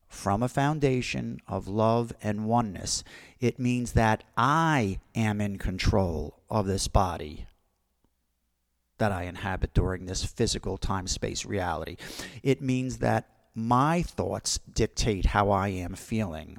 From 0.09 0.43
a 0.43 0.49
foundation 0.49 1.41
of 1.49 1.69
love 1.69 2.13
and 2.23 2.47
oneness, 2.47 3.05
it 3.41 3.59
means 3.59 3.93
that 3.93 4.25
I 4.37 4.99
am 5.15 5.41
in 5.41 5.59
control 5.59 6.43
of 6.51 6.67
this 6.67 6.89
body 6.89 7.47
that 8.99 9.13
I 9.13 9.25
inhabit 9.25 9.75
during 9.75 10.07
this 10.07 10.25
physical 10.25 10.79
time 10.79 11.07
space 11.07 11.45
reality. 11.45 11.97
It 12.43 12.63
means 12.63 12.99
that 12.99 13.29
my 13.55 14.03
thoughts 14.03 14.59
dictate 14.73 15.27
how 15.27 15.51
I 15.51 15.69
am 15.69 15.95
feeling. 15.95 16.59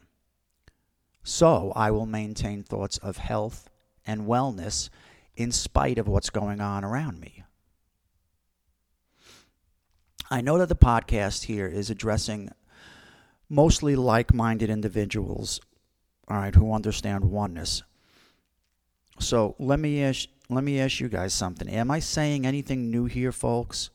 So 1.23 1.71
I 1.75 1.91
will 1.91 2.05
maintain 2.05 2.63
thoughts 2.63 2.97
of 2.99 3.17
health 3.17 3.69
and 4.05 4.27
wellness 4.27 4.89
in 5.35 5.51
spite 5.51 5.97
of 5.97 6.07
what's 6.07 6.29
going 6.29 6.61
on 6.61 6.83
around 6.83 7.19
me. 7.19 7.43
I 10.29 10.41
know 10.41 10.57
that 10.57 10.67
the 10.67 10.75
podcast 10.75 11.45
here 11.45 11.67
is 11.67 11.89
addressing 11.89 12.51
mostly 13.47 13.95
like 13.95 14.33
minded 14.33 14.69
individuals, 14.69 15.61
all 16.27 16.37
right, 16.37 16.53
who 16.53 16.73
understand 16.73 17.23
oneness. 17.23 17.83
So 19.19 19.55
let 19.57 19.79
me 19.79 20.03
ask, 20.03 20.27
let 20.49 20.65
me 20.65 20.81
ask 20.81 20.99
you 20.99 21.07
guys 21.07 21.33
something. 21.33 21.69
Am 21.69 21.89
I 21.89 21.99
saying 21.99 22.45
anything 22.45 22.91
new 22.91 23.05
here, 23.05 23.31
folks? 23.31 23.89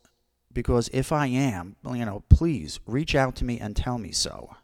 Because 0.50 0.88
if 0.92 1.12
I 1.12 1.26
am, 1.26 1.76
you 1.84 2.04
know, 2.06 2.24
please 2.30 2.80
reach 2.86 3.14
out 3.14 3.36
to 3.36 3.44
me 3.44 3.60
and 3.60 3.76
tell 3.76 3.98
me 3.98 4.12
so. 4.12 4.56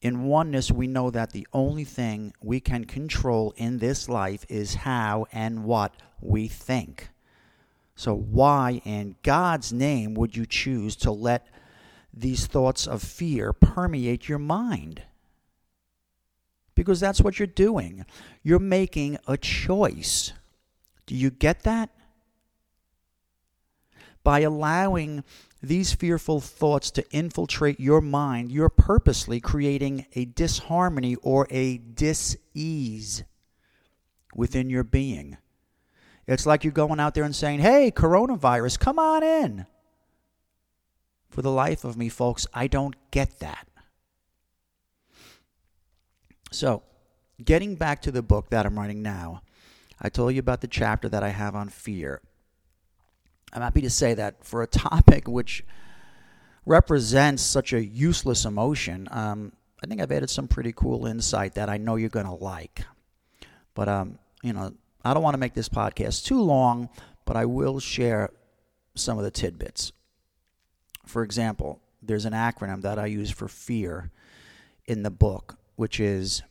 In 0.00 0.24
oneness, 0.24 0.70
we 0.70 0.86
know 0.86 1.10
that 1.10 1.32
the 1.32 1.46
only 1.52 1.84
thing 1.84 2.32
we 2.40 2.60
can 2.60 2.84
control 2.84 3.52
in 3.56 3.78
this 3.78 4.08
life 4.08 4.46
is 4.48 4.76
how 4.76 5.26
and 5.32 5.64
what 5.64 5.92
we 6.20 6.46
think. 6.46 7.08
So, 7.98 8.14
why 8.14 8.80
in 8.84 9.16
God's 9.24 9.72
name 9.72 10.14
would 10.14 10.36
you 10.36 10.46
choose 10.46 10.94
to 10.98 11.10
let 11.10 11.48
these 12.14 12.46
thoughts 12.46 12.86
of 12.86 13.02
fear 13.02 13.52
permeate 13.52 14.28
your 14.28 14.38
mind? 14.38 15.02
Because 16.76 17.00
that's 17.00 17.20
what 17.20 17.40
you're 17.40 17.48
doing. 17.48 18.06
You're 18.44 18.60
making 18.60 19.18
a 19.26 19.36
choice. 19.36 20.32
Do 21.06 21.16
you 21.16 21.30
get 21.30 21.64
that? 21.64 21.90
By 24.22 24.40
allowing 24.42 25.24
these 25.60 25.92
fearful 25.92 26.40
thoughts 26.40 26.92
to 26.92 27.10
infiltrate 27.10 27.80
your 27.80 28.00
mind, 28.00 28.52
you're 28.52 28.68
purposely 28.68 29.40
creating 29.40 30.06
a 30.14 30.24
disharmony 30.24 31.16
or 31.16 31.48
a 31.50 31.78
dis-ease 31.78 33.24
within 34.36 34.70
your 34.70 34.84
being. 34.84 35.36
It's 36.28 36.44
like 36.44 36.62
you're 36.62 36.74
going 36.74 37.00
out 37.00 37.14
there 37.14 37.24
and 37.24 37.34
saying, 37.34 37.60
hey, 37.60 37.90
coronavirus, 37.90 38.78
come 38.78 38.98
on 38.98 39.22
in. 39.22 39.66
For 41.30 41.40
the 41.40 41.50
life 41.50 41.84
of 41.84 41.96
me, 41.96 42.10
folks, 42.10 42.46
I 42.52 42.66
don't 42.66 42.94
get 43.10 43.38
that. 43.40 43.66
So, 46.50 46.82
getting 47.42 47.76
back 47.76 48.02
to 48.02 48.12
the 48.12 48.22
book 48.22 48.50
that 48.50 48.66
I'm 48.66 48.78
writing 48.78 49.02
now, 49.02 49.40
I 50.00 50.10
told 50.10 50.34
you 50.34 50.40
about 50.40 50.60
the 50.60 50.68
chapter 50.68 51.08
that 51.08 51.22
I 51.22 51.30
have 51.30 51.54
on 51.54 51.70
fear. 51.70 52.20
I'm 53.54 53.62
happy 53.62 53.80
to 53.80 53.90
say 53.90 54.12
that 54.12 54.44
for 54.44 54.62
a 54.62 54.66
topic 54.66 55.26
which 55.28 55.64
represents 56.66 57.42
such 57.42 57.72
a 57.72 57.82
useless 57.82 58.44
emotion, 58.44 59.08
um, 59.10 59.52
I 59.82 59.86
think 59.86 60.02
I've 60.02 60.12
added 60.12 60.28
some 60.28 60.46
pretty 60.46 60.72
cool 60.72 61.06
insight 61.06 61.54
that 61.54 61.70
I 61.70 61.78
know 61.78 61.96
you're 61.96 62.10
going 62.10 62.26
to 62.26 62.32
like. 62.32 62.82
But, 63.74 63.88
um, 63.88 64.18
you 64.42 64.52
know, 64.52 64.74
I 65.04 65.14
don't 65.14 65.22
want 65.22 65.34
to 65.34 65.38
make 65.38 65.54
this 65.54 65.68
podcast 65.68 66.24
too 66.24 66.40
long, 66.40 66.88
but 67.24 67.36
I 67.36 67.44
will 67.44 67.80
share 67.80 68.30
some 68.94 69.18
of 69.18 69.24
the 69.24 69.30
tidbits. 69.30 69.92
For 71.06 71.22
example, 71.22 71.80
there's 72.02 72.24
an 72.24 72.32
acronym 72.32 72.82
that 72.82 72.98
I 72.98 73.06
use 73.06 73.30
for 73.30 73.48
fear 73.48 74.10
in 74.84 75.02
the 75.02 75.10
book, 75.10 75.56
which 75.76 76.00
is 76.00 76.42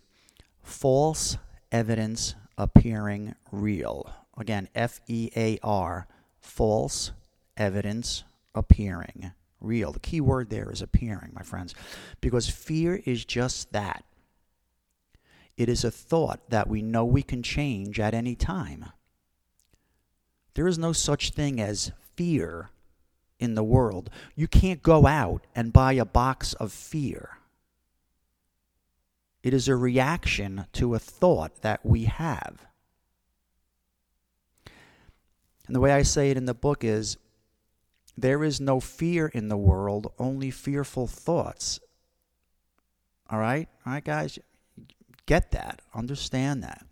false 0.62 1.38
evidence 1.72 2.36
appearing 2.58 3.36
real. 3.51 4.12
Again, 4.38 4.70
F 4.75 5.00
E 5.08 5.30
A 5.36 5.60
R, 5.63 6.08
false 6.39 7.12
evidence 7.56 8.24
appearing 8.56 9.32
real. 9.60 9.92
The 9.92 10.00
key 10.00 10.22
word 10.22 10.50
there 10.50 10.72
is 10.72 10.82
appearing, 10.82 11.32
my 11.34 11.42
friends, 11.42 11.74
because 12.22 12.50
fear 12.50 13.01
is 13.06 13.25
just 13.25 13.72
that 13.74 14.04
it 15.57 15.67
is 15.67 15.83
a 15.83 15.91
thought 15.91 16.49
that 16.49 16.69
we 16.69 16.81
know 16.81 17.03
we 17.03 17.23
can 17.23 17.41
change 17.41 17.99
at 17.99 18.13
any 18.13 18.35
time. 18.35 18.85
There 20.53 20.67
is 20.67 20.77
no 20.77 20.93
such 20.93 21.31
thing 21.31 21.59
as 21.59 21.91
fear 22.15 22.69
in 23.39 23.55
the 23.55 23.63
world. 23.63 24.09
You 24.35 24.47
can't 24.47 24.81
go 24.81 25.07
out 25.07 25.45
and 25.55 25.73
buy 25.73 25.93
a 25.93 26.05
box 26.05 26.53
of 26.53 26.71
fear. 26.71 27.37
It 29.43 29.53
is 29.53 29.67
a 29.67 29.75
reaction 29.75 30.65
to 30.73 30.95
a 30.95 30.99
thought 30.99 31.61
that 31.61 31.85
we 31.85 32.05
have. 32.05 32.65
And 35.65 35.75
the 35.75 35.79
way 35.79 35.91
I 35.91 36.01
say 36.01 36.31
it 36.31 36.37
in 36.37 36.45
the 36.45 36.53
book 36.53 36.83
is 36.83 37.17
there 38.17 38.43
is 38.43 38.59
no 38.59 38.79
fear 38.79 39.27
in 39.27 39.47
the 39.47 39.57
world, 39.57 40.11
only 40.17 40.49
fearful 40.49 41.07
thoughts. 41.07 41.79
All 43.29 43.39
right? 43.39 43.67
All 43.85 43.93
right, 43.93 44.03
guys? 44.03 44.39
Get 45.27 45.51
that. 45.51 45.81
Understand 45.93 46.63
that. 46.63 46.84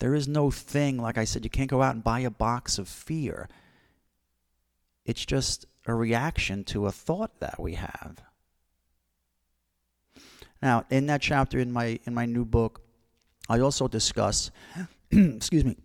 There 0.00 0.14
is 0.14 0.26
no 0.26 0.50
thing, 0.50 0.96
like 0.98 1.18
I 1.18 1.24
said, 1.24 1.44
you 1.44 1.50
can't 1.50 1.70
go 1.70 1.82
out 1.82 1.94
and 1.94 2.02
buy 2.02 2.20
a 2.20 2.30
box 2.30 2.78
of 2.78 2.88
fear. 2.88 3.48
It's 5.04 5.24
just 5.24 5.66
a 5.86 5.94
reaction 5.94 6.64
to 6.64 6.86
a 6.86 6.92
thought 6.92 7.38
that 7.40 7.60
we 7.60 7.74
have. 7.74 8.22
Now, 10.62 10.84
in 10.90 11.06
that 11.06 11.20
chapter 11.20 11.58
in 11.58 11.70
my 11.70 12.00
in 12.04 12.14
my 12.14 12.26
new 12.26 12.44
book, 12.44 12.82
I 13.48 13.60
also 13.60 13.88
discuss 13.88 14.50
excuse 15.10 15.64
me, 15.64 15.76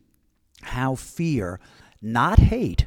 how 0.61 0.95
fear, 0.95 1.59
not 2.01 2.39
hate, 2.39 2.85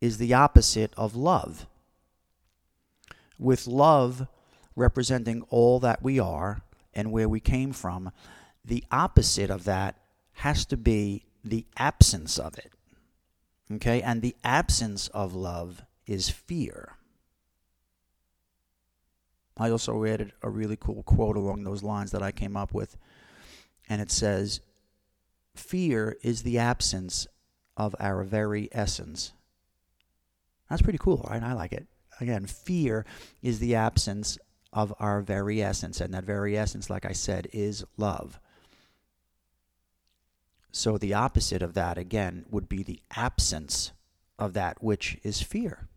is 0.00 0.16
the 0.16 0.32
opposite 0.32 0.94
of 0.96 1.14
love. 1.14 1.66
With 3.38 3.66
love 3.66 4.26
representing 4.76 5.42
all 5.50 5.80
that 5.80 6.02
we 6.02 6.18
are 6.18 6.62
and 6.94 7.12
where 7.12 7.28
we 7.28 7.40
came 7.40 7.72
from, 7.72 8.10
the 8.64 8.84
opposite 8.90 9.50
of 9.50 9.64
that 9.64 9.96
has 10.34 10.64
to 10.66 10.76
be 10.76 11.24
the 11.44 11.66
absence 11.76 12.38
of 12.38 12.56
it. 12.56 12.72
Okay? 13.72 14.02
And 14.02 14.22
the 14.22 14.36
absence 14.42 15.08
of 15.08 15.34
love 15.34 15.82
is 16.06 16.30
fear. 16.30 16.96
I 19.56 19.70
also 19.70 19.92
read 19.94 20.32
a 20.42 20.50
really 20.50 20.76
cool 20.76 21.02
quote 21.04 21.36
along 21.36 21.62
those 21.62 21.82
lines 21.82 22.10
that 22.10 22.22
I 22.22 22.32
came 22.32 22.56
up 22.56 22.74
with. 22.74 22.96
And 23.88 24.00
it 24.00 24.10
says, 24.10 24.60
Fear 25.54 26.16
is 26.22 26.42
the 26.42 26.58
absence 26.58 27.28
of 27.76 27.94
our 28.00 28.24
very 28.24 28.68
essence. 28.72 29.32
That's 30.68 30.82
pretty 30.82 30.98
cool, 30.98 31.26
right? 31.30 31.42
I 31.42 31.52
like 31.52 31.72
it. 31.72 31.86
Again, 32.20 32.46
fear 32.46 33.04
is 33.42 33.60
the 33.60 33.74
absence 33.74 34.38
of 34.74 34.92
our 34.98 35.22
very 35.22 35.62
essence. 35.62 36.00
And 36.00 36.12
that 36.12 36.24
very 36.24 36.58
essence, 36.58 36.90
like 36.90 37.06
I 37.06 37.12
said, 37.12 37.48
is 37.52 37.84
love. 37.96 38.38
So 40.72 40.98
the 40.98 41.14
opposite 41.14 41.62
of 41.62 41.74
that, 41.74 41.96
again, 41.96 42.44
would 42.50 42.68
be 42.68 42.82
the 42.82 43.00
absence 43.16 43.92
of 44.38 44.52
that 44.54 44.82
which 44.82 45.16
is 45.22 45.40
fear. 45.40 45.88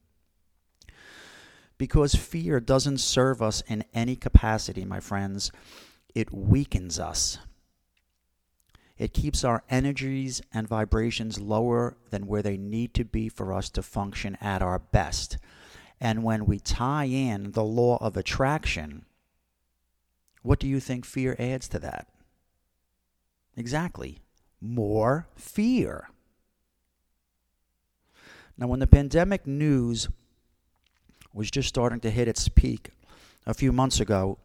Because 1.79 2.15
fear 2.15 2.59
doesn't 2.59 2.99
serve 2.99 3.41
us 3.41 3.61
in 3.67 3.83
any 3.93 4.15
capacity, 4.15 4.85
my 4.85 4.99
friends, 4.99 5.51
it 6.13 6.31
weakens 6.31 6.99
us. 6.99 7.39
It 8.97 9.13
keeps 9.13 9.43
our 9.43 9.63
energies 9.69 10.41
and 10.51 10.67
vibrations 10.67 11.39
lower 11.39 11.97
than 12.09 12.25
where 12.25 12.41
they 12.41 12.57
need 12.57 12.93
to 12.95 13.05
be 13.05 13.29
for 13.29 13.53
us 13.53 13.69
to 13.71 13.83
function 13.83 14.37
at 14.41 14.61
our 14.61 14.79
best. 14.79 15.37
And 15.99 16.23
when 16.23 16.45
we 16.45 16.59
tie 16.59 17.05
in 17.05 17.51
the 17.51 17.63
law 17.63 17.97
of 18.01 18.17
attraction, 18.17 19.05
what 20.43 20.59
do 20.59 20.67
you 20.67 20.79
think 20.79 21.05
fear 21.05 21.35
adds 21.39 21.67
to 21.69 21.79
that? 21.79 22.07
Exactly 23.55 24.21
more 24.61 25.27
fear. 25.35 26.09
Now, 28.57 28.67
when 28.67 28.79
the 28.79 28.87
pandemic 28.87 29.45
news 29.45 30.09
was 31.33 31.51
just 31.51 31.69
starting 31.69 31.99
to 31.99 32.09
hit 32.09 32.27
its 32.27 32.47
peak 32.49 32.91
a 33.45 33.53
few 33.53 33.71
months 33.71 33.99
ago, 33.99 34.39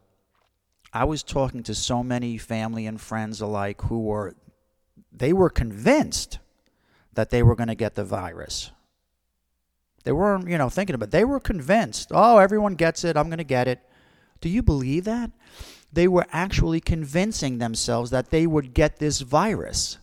I 0.92 1.04
was 1.04 1.22
talking 1.22 1.62
to 1.62 1.74
so 1.74 2.02
many 2.02 2.36
family 2.36 2.86
and 2.86 3.00
friends 3.00 3.40
alike 3.40 3.80
who 3.82 4.00
were 4.00 4.34
they 5.10 5.32
were 5.32 5.50
convinced 5.50 6.38
that 7.14 7.30
they 7.30 7.42
were 7.42 7.56
going 7.56 7.68
to 7.68 7.74
get 7.74 7.94
the 7.94 8.04
virus. 8.04 8.70
They 10.04 10.12
weren't, 10.12 10.48
you 10.48 10.58
know, 10.58 10.68
thinking 10.68 10.94
about 10.94 11.08
it. 11.08 11.12
They 11.12 11.24
were 11.24 11.40
convinced, 11.40 12.10
oh, 12.12 12.38
everyone 12.38 12.74
gets 12.74 13.04
it, 13.04 13.16
I'm 13.16 13.28
going 13.28 13.38
to 13.38 13.44
get 13.44 13.68
it. 13.68 13.80
Do 14.40 14.48
you 14.48 14.62
believe 14.62 15.04
that? 15.04 15.30
They 15.92 16.08
were 16.08 16.26
actually 16.32 16.80
convincing 16.80 17.58
themselves 17.58 18.10
that 18.10 18.30
they 18.30 18.46
would 18.46 18.74
get 18.74 18.98
this 18.98 19.20
virus. 19.20 19.98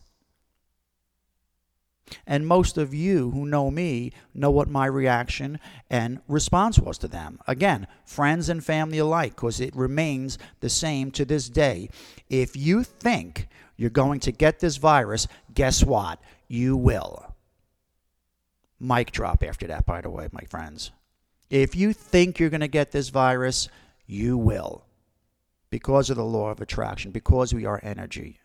And 2.25 2.47
most 2.47 2.77
of 2.77 2.93
you 2.93 3.31
who 3.31 3.45
know 3.45 3.69
me 3.69 4.11
know 4.33 4.49
what 4.49 4.69
my 4.69 4.85
reaction 4.85 5.59
and 5.89 6.21
response 6.27 6.79
was 6.79 6.97
to 6.99 7.07
them. 7.07 7.39
Again, 7.47 7.87
friends 8.05 8.49
and 8.49 8.63
family 8.63 8.97
alike, 8.97 9.35
because 9.35 9.59
it 9.59 9.75
remains 9.75 10.37
the 10.59 10.69
same 10.69 11.11
to 11.11 11.25
this 11.25 11.49
day. 11.49 11.89
If 12.29 12.55
you 12.55 12.83
think 12.83 13.47
you're 13.77 13.89
going 13.89 14.19
to 14.21 14.31
get 14.31 14.59
this 14.59 14.77
virus, 14.77 15.27
guess 15.53 15.83
what? 15.83 16.19
You 16.47 16.75
will. 16.77 17.28
Mic 18.79 19.11
drop 19.11 19.43
after 19.43 19.67
that, 19.67 19.85
by 19.85 20.01
the 20.01 20.09
way, 20.09 20.29
my 20.31 20.43
friends. 20.49 20.91
If 21.49 21.75
you 21.75 21.93
think 21.93 22.39
you're 22.39 22.49
going 22.49 22.61
to 22.61 22.67
get 22.67 22.91
this 22.91 23.09
virus, 23.09 23.67
you 24.05 24.37
will. 24.37 24.85
Because 25.69 26.09
of 26.09 26.17
the 26.17 26.23
law 26.23 26.49
of 26.49 26.61
attraction, 26.61 27.11
because 27.11 27.53
we 27.53 27.65
are 27.65 27.79
energy. 27.83 28.39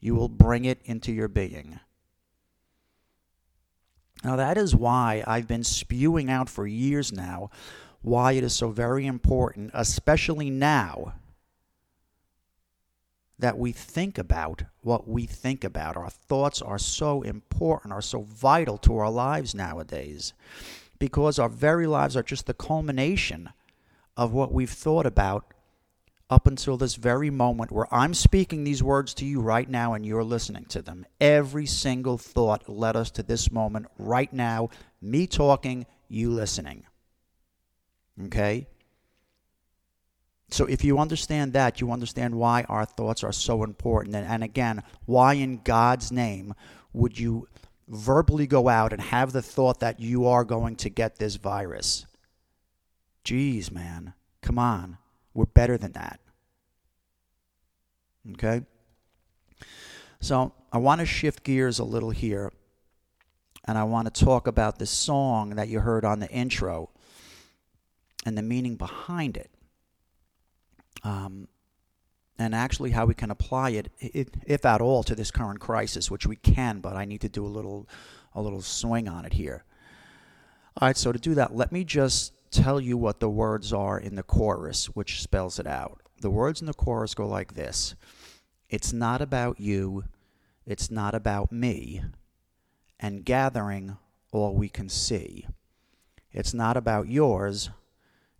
You 0.00 0.14
will 0.14 0.28
bring 0.28 0.64
it 0.64 0.80
into 0.84 1.12
your 1.12 1.28
being. 1.28 1.80
Now, 4.24 4.36
that 4.36 4.58
is 4.58 4.74
why 4.74 5.22
I've 5.26 5.46
been 5.46 5.64
spewing 5.64 6.30
out 6.30 6.48
for 6.48 6.66
years 6.66 7.12
now 7.12 7.50
why 8.02 8.32
it 8.32 8.44
is 8.44 8.54
so 8.54 8.70
very 8.70 9.06
important, 9.06 9.70
especially 9.74 10.50
now, 10.50 11.14
that 13.38 13.58
we 13.58 13.72
think 13.72 14.18
about 14.18 14.64
what 14.82 15.08
we 15.08 15.24
think 15.26 15.62
about. 15.64 15.96
Our 15.96 16.10
thoughts 16.10 16.60
are 16.60 16.78
so 16.78 17.22
important, 17.22 17.92
are 17.92 18.02
so 18.02 18.22
vital 18.22 18.78
to 18.78 18.96
our 18.98 19.10
lives 19.10 19.54
nowadays, 19.54 20.32
because 20.98 21.38
our 21.38 21.48
very 21.48 21.86
lives 21.86 22.16
are 22.16 22.22
just 22.22 22.46
the 22.46 22.54
culmination 22.54 23.50
of 24.16 24.32
what 24.32 24.52
we've 24.52 24.70
thought 24.70 25.06
about 25.06 25.54
up 26.30 26.46
until 26.46 26.76
this 26.76 26.96
very 26.96 27.30
moment 27.30 27.72
where 27.72 27.92
I'm 27.94 28.12
speaking 28.12 28.64
these 28.64 28.82
words 28.82 29.14
to 29.14 29.24
you 29.24 29.40
right 29.40 29.68
now 29.68 29.94
and 29.94 30.04
you're 30.04 30.24
listening 30.24 30.66
to 30.66 30.82
them. 30.82 31.06
Every 31.20 31.64
single 31.64 32.18
thought 32.18 32.68
led 32.68 32.96
us 32.96 33.10
to 33.12 33.22
this 33.22 33.50
moment 33.50 33.86
right 33.98 34.30
now, 34.32 34.68
me 35.00 35.26
talking, 35.26 35.86
you 36.08 36.30
listening. 36.30 36.84
Okay? 38.24 38.66
So 40.50 40.64
if 40.64 40.82
you 40.82 40.98
understand 40.98 41.52
that, 41.52 41.80
you 41.80 41.92
understand 41.92 42.34
why 42.34 42.64
our 42.68 42.86
thoughts 42.86 43.22
are 43.22 43.32
so 43.32 43.62
important. 43.62 44.16
And, 44.16 44.26
and 44.26 44.42
again, 44.42 44.82
why 45.04 45.34
in 45.34 45.60
God's 45.62 46.10
name 46.10 46.54
would 46.92 47.18
you 47.18 47.48
verbally 47.86 48.46
go 48.46 48.68
out 48.68 48.92
and 48.92 49.00
have 49.00 49.32
the 49.32 49.42
thought 49.42 49.80
that 49.80 50.00
you 50.00 50.26
are 50.26 50.44
going 50.44 50.76
to 50.76 50.88
get 50.88 51.16
this 51.16 51.36
virus? 51.36 52.06
Jeez, 53.24 53.70
man. 53.70 54.14
Come 54.40 54.58
on. 54.58 54.96
We're 55.34 55.46
better 55.46 55.76
than 55.76 55.92
that. 55.92 56.20
Okay? 58.32 58.62
So 60.20 60.52
I 60.72 60.78
want 60.78 61.00
to 61.00 61.06
shift 61.06 61.44
gears 61.44 61.78
a 61.78 61.84
little 61.84 62.10
here 62.10 62.52
and 63.66 63.76
I 63.76 63.84
want 63.84 64.12
to 64.12 64.24
talk 64.24 64.46
about 64.46 64.78
the 64.78 64.86
song 64.86 65.50
that 65.50 65.68
you 65.68 65.80
heard 65.80 66.04
on 66.04 66.20
the 66.20 66.30
intro 66.30 66.88
and 68.24 68.36
the 68.36 68.42
meaning 68.42 68.76
behind 68.76 69.36
it. 69.36 69.50
Um, 71.02 71.48
and 72.38 72.54
actually 72.54 72.92
how 72.92 73.04
we 73.04 73.14
can 73.14 73.30
apply 73.30 73.70
it, 73.70 73.90
if 73.98 74.64
at 74.64 74.80
all, 74.80 75.02
to 75.02 75.14
this 75.14 75.30
current 75.30 75.60
crisis, 75.60 76.10
which 76.10 76.26
we 76.26 76.36
can, 76.36 76.78
but 76.80 76.94
I 76.96 77.04
need 77.04 77.20
to 77.22 77.28
do 77.28 77.44
a 77.44 77.48
little, 77.48 77.88
a 78.34 78.40
little 78.40 78.62
swing 78.62 79.08
on 79.08 79.24
it 79.24 79.32
here. 79.32 79.64
All 80.76 80.86
right, 80.86 80.96
so 80.96 81.10
to 81.10 81.18
do 81.18 81.34
that, 81.34 81.56
let 81.56 81.72
me 81.72 81.82
just 81.82 82.32
tell 82.52 82.80
you 82.80 82.96
what 82.96 83.18
the 83.18 83.28
words 83.28 83.72
are 83.72 83.98
in 83.98 84.14
the 84.14 84.22
chorus, 84.22 84.86
which 84.86 85.20
spells 85.20 85.58
it 85.58 85.66
out. 85.66 86.00
The 86.20 86.30
words 86.30 86.60
in 86.60 86.66
the 86.66 86.74
chorus 86.74 87.14
go 87.14 87.26
like 87.26 87.54
this 87.54 87.96
It's 88.70 88.92
not 88.92 89.20
about 89.20 89.58
you, 89.58 90.04
it's 90.64 90.90
not 90.90 91.14
about 91.14 91.50
me, 91.50 92.02
and 93.00 93.24
gathering 93.24 93.96
all 94.30 94.54
we 94.54 94.68
can 94.68 94.88
see. 94.88 95.46
It's 96.30 96.54
not 96.54 96.76
about 96.76 97.08
yours, 97.08 97.70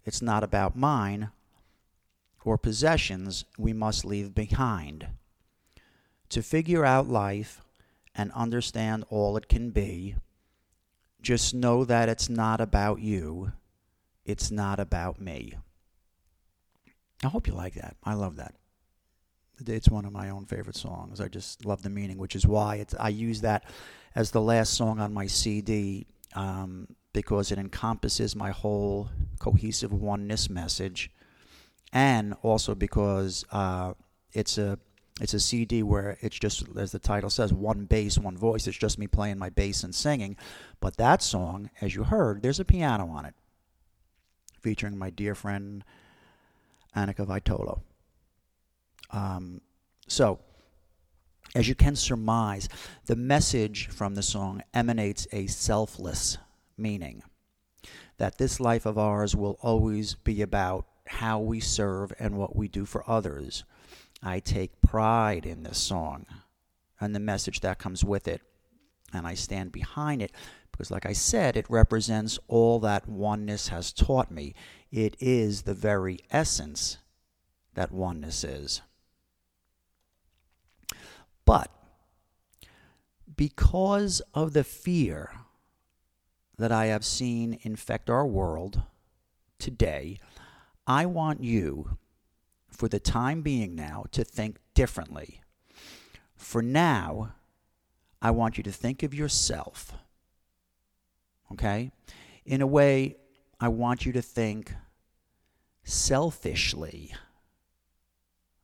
it's 0.04 0.22
not 0.22 0.44
about 0.44 0.76
mine, 0.76 1.30
or 2.48 2.58
possessions 2.58 3.44
we 3.56 3.72
must 3.72 4.04
leave 4.04 4.34
behind. 4.34 5.06
To 6.30 6.42
figure 6.42 6.84
out 6.84 7.08
life 7.08 7.60
and 8.14 8.32
understand 8.32 9.04
all 9.08 9.36
it 9.36 9.48
can 9.48 9.70
be, 9.70 10.16
just 11.22 11.54
know 11.54 11.84
that 11.84 12.08
it's 12.08 12.28
not 12.28 12.60
about 12.60 13.00
you 13.00 13.52
it's 14.28 14.50
not 14.50 14.78
about 14.78 15.18
me. 15.18 15.54
I 17.24 17.28
hope 17.28 17.46
you 17.46 17.54
like 17.54 17.74
that. 17.74 17.96
I 18.04 18.12
love 18.12 18.36
that. 18.36 18.54
It's 19.66 19.88
one 19.88 20.04
of 20.04 20.12
my 20.12 20.28
own 20.28 20.44
favorite 20.44 20.76
songs. 20.76 21.18
I 21.18 21.28
just 21.28 21.64
love 21.64 21.82
the 21.82 21.88
meaning, 21.88 22.18
which 22.18 22.36
is 22.36 22.46
why 22.46 22.84
I 23.00 23.08
use 23.08 23.40
that 23.40 23.64
as 24.14 24.30
the 24.30 24.42
last 24.42 24.74
song 24.74 25.00
on 25.00 25.14
my 25.14 25.26
CD 25.26 26.06
um, 26.34 26.88
because 27.14 27.50
it 27.50 27.58
encompasses 27.58 28.36
my 28.36 28.50
whole 28.50 29.08
cohesive 29.40 29.94
oneness 29.94 30.50
message, 30.50 31.10
and 31.92 32.34
also 32.42 32.74
because 32.74 33.44
uh, 33.52 33.94
it's 34.32 34.58
a 34.58 34.78
it's 35.20 35.34
a 35.34 35.40
CD 35.40 35.82
where 35.82 36.16
it's 36.20 36.38
just 36.38 36.64
as 36.76 36.92
the 36.92 36.98
title 37.00 37.30
says, 37.30 37.52
one 37.52 37.86
bass, 37.86 38.18
one 38.18 38.36
voice. 38.36 38.68
It's 38.68 38.78
just 38.78 38.98
me 38.98 39.08
playing 39.08 39.38
my 39.38 39.50
bass 39.50 39.82
and 39.82 39.92
singing. 39.92 40.36
But 40.80 40.96
that 40.96 41.22
song, 41.22 41.70
as 41.80 41.94
you 41.94 42.04
heard, 42.04 42.42
there's 42.42 42.60
a 42.60 42.64
piano 42.64 43.08
on 43.08 43.24
it 43.24 43.34
featuring 44.60 44.96
my 44.96 45.10
dear 45.10 45.34
friend 45.34 45.84
Annika 46.94 47.26
Vitolo. 47.26 47.80
Um, 49.10 49.60
so, 50.06 50.38
as 51.54 51.68
you 51.68 51.74
can 51.74 51.96
surmise, 51.96 52.68
the 53.06 53.16
message 53.16 53.88
from 53.88 54.14
the 54.14 54.22
song 54.22 54.62
emanates 54.74 55.26
a 55.32 55.46
selfless 55.46 56.38
meaning. 56.76 57.22
That 58.18 58.38
this 58.38 58.60
life 58.60 58.84
of 58.84 58.98
ours 58.98 59.34
will 59.34 59.58
always 59.62 60.14
be 60.14 60.42
about 60.42 60.86
how 61.08 61.38
we 61.40 61.60
serve 61.60 62.12
and 62.18 62.36
what 62.36 62.56
we 62.56 62.68
do 62.68 62.84
for 62.84 63.08
others. 63.08 63.64
I 64.22 64.40
take 64.40 64.80
pride 64.80 65.46
in 65.46 65.62
this 65.62 65.78
song 65.78 66.26
and 67.00 67.14
the 67.14 67.20
message 67.20 67.60
that 67.60 67.78
comes 67.78 68.04
with 68.04 68.26
it, 68.26 68.42
and 69.12 69.26
I 69.26 69.34
stand 69.34 69.72
behind 69.72 70.22
it 70.22 70.32
because, 70.72 70.90
like 70.90 71.06
I 71.06 71.12
said, 71.12 71.56
it 71.56 71.66
represents 71.68 72.38
all 72.48 72.78
that 72.80 73.08
oneness 73.08 73.68
has 73.68 73.92
taught 73.92 74.30
me. 74.30 74.54
It 74.90 75.16
is 75.20 75.62
the 75.62 75.74
very 75.74 76.20
essence 76.30 76.98
that 77.74 77.92
oneness 77.92 78.44
is. 78.44 78.82
But 81.44 81.70
because 83.36 84.20
of 84.34 84.52
the 84.52 84.64
fear 84.64 85.32
that 86.58 86.72
I 86.72 86.86
have 86.86 87.04
seen 87.04 87.58
infect 87.62 88.10
our 88.10 88.26
world 88.26 88.82
today, 89.58 90.18
I 90.88 91.04
want 91.04 91.44
you, 91.44 91.98
for 92.70 92.88
the 92.88 92.98
time 92.98 93.42
being 93.42 93.74
now, 93.74 94.06
to 94.12 94.24
think 94.24 94.56
differently. 94.72 95.42
For 96.34 96.62
now, 96.62 97.34
I 98.22 98.30
want 98.30 98.56
you 98.56 98.64
to 98.64 98.72
think 98.72 99.02
of 99.02 99.12
yourself, 99.12 99.92
okay? 101.52 101.92
In 102.46 102.62
a 102.62 102.66
way, 102.66 103.16
I 103.60 103.68
want 103.68 104.06
you 104.06 104.12
to 104.12 104.22
think 104.22 104.74
selfishly. 105.84 107.14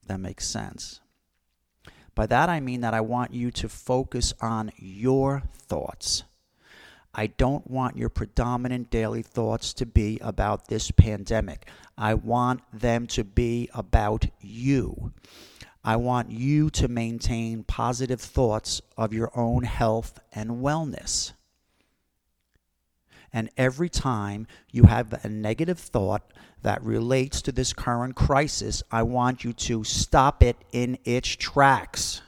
That 0.07 0.19
makes 0.19 0.47
sense. 0.47 1.01
By 2.15 2.27
that 2.27 2.49
I 2.49 2.61
mean 2.61 2.81
that 2.81 2.95
I 2.95 3.01
want 3.01 3.35
you 3.35 3.51
to 3.51 3.69
focus 3.69 4.33
on 4.41 4.73
your 4.77 5.43
thoughts. 5.53 6.25
I 7.17 7.29
don't 7.29 7.71
want 7.71 7.97
your 7.97 8.09
predominant 8.09 8.91
daily 8.91 9.23
thoughts 9.23 9.73
to 9.75 9.87
be 9.87 10.19
about 10.21 10.67
this 10.67 10.91
pandemic. 10.91 11.69
I 11.97 12.15
want 12.15 12.63
them 12.73 13.07
to 13.09 13.23
be 13.23 13.71
about 13.73 14.27
you. 14.41 15.13
I 15.85 15.97
want 15.97 16.31
you 16.31 16.71
to 16.71 16.89
maintain 16.89 17.63
positive 17.63 18.21
thoughts 18.21 18.83
of 18.97 19.13
your 19.13 19.31
own 19.39 19.63
health 19.63 20.19
and 20.33 20.63
wellness. 20.63 21.35
And 23.33 23.51
every 23.57 23.89
time 23.89 24.47
you 24.71 24.85
have 24.85 25.13
a 25.25 25.29
negative 25.29 25.79
thought 25.79 26.33
that 26.63 26.83
relates 26.83 27.43
to 27.43 27.53
this 27.53 27.73
current 27.73 28.17
crisis, 28.17 28.83
I 28.91 29.03
want 29.03 29.45
you 29.45 29.53
to 29.53 29.85
stop 29.85 30.43
it 30.43 30.57
in 30.73 30.99
its 31.05 31.29
tracks. 31.29 32.23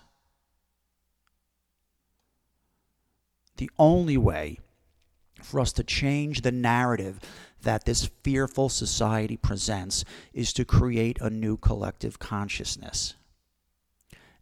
The 3.57 3.71
only 3.79 4.19
way 4.19 4.59
for 5.47 5.61
us 5.61 5.73
to 5.73 5.85
change 5.85 6.43
the 6.43 6.53
narrative 6.53 7.21
that 7.63 7.85
this 7.85 8.11
fearful 8.23 8.69
society 8.69 9.37
presents 9.37 10.05
is 10.33 10.53
to 10.53 10.65
create 10.65 11.19
a 11.21 11.31
new 11.31 11.57
collective 11.57 12.19
consciousness. 12.19 13.15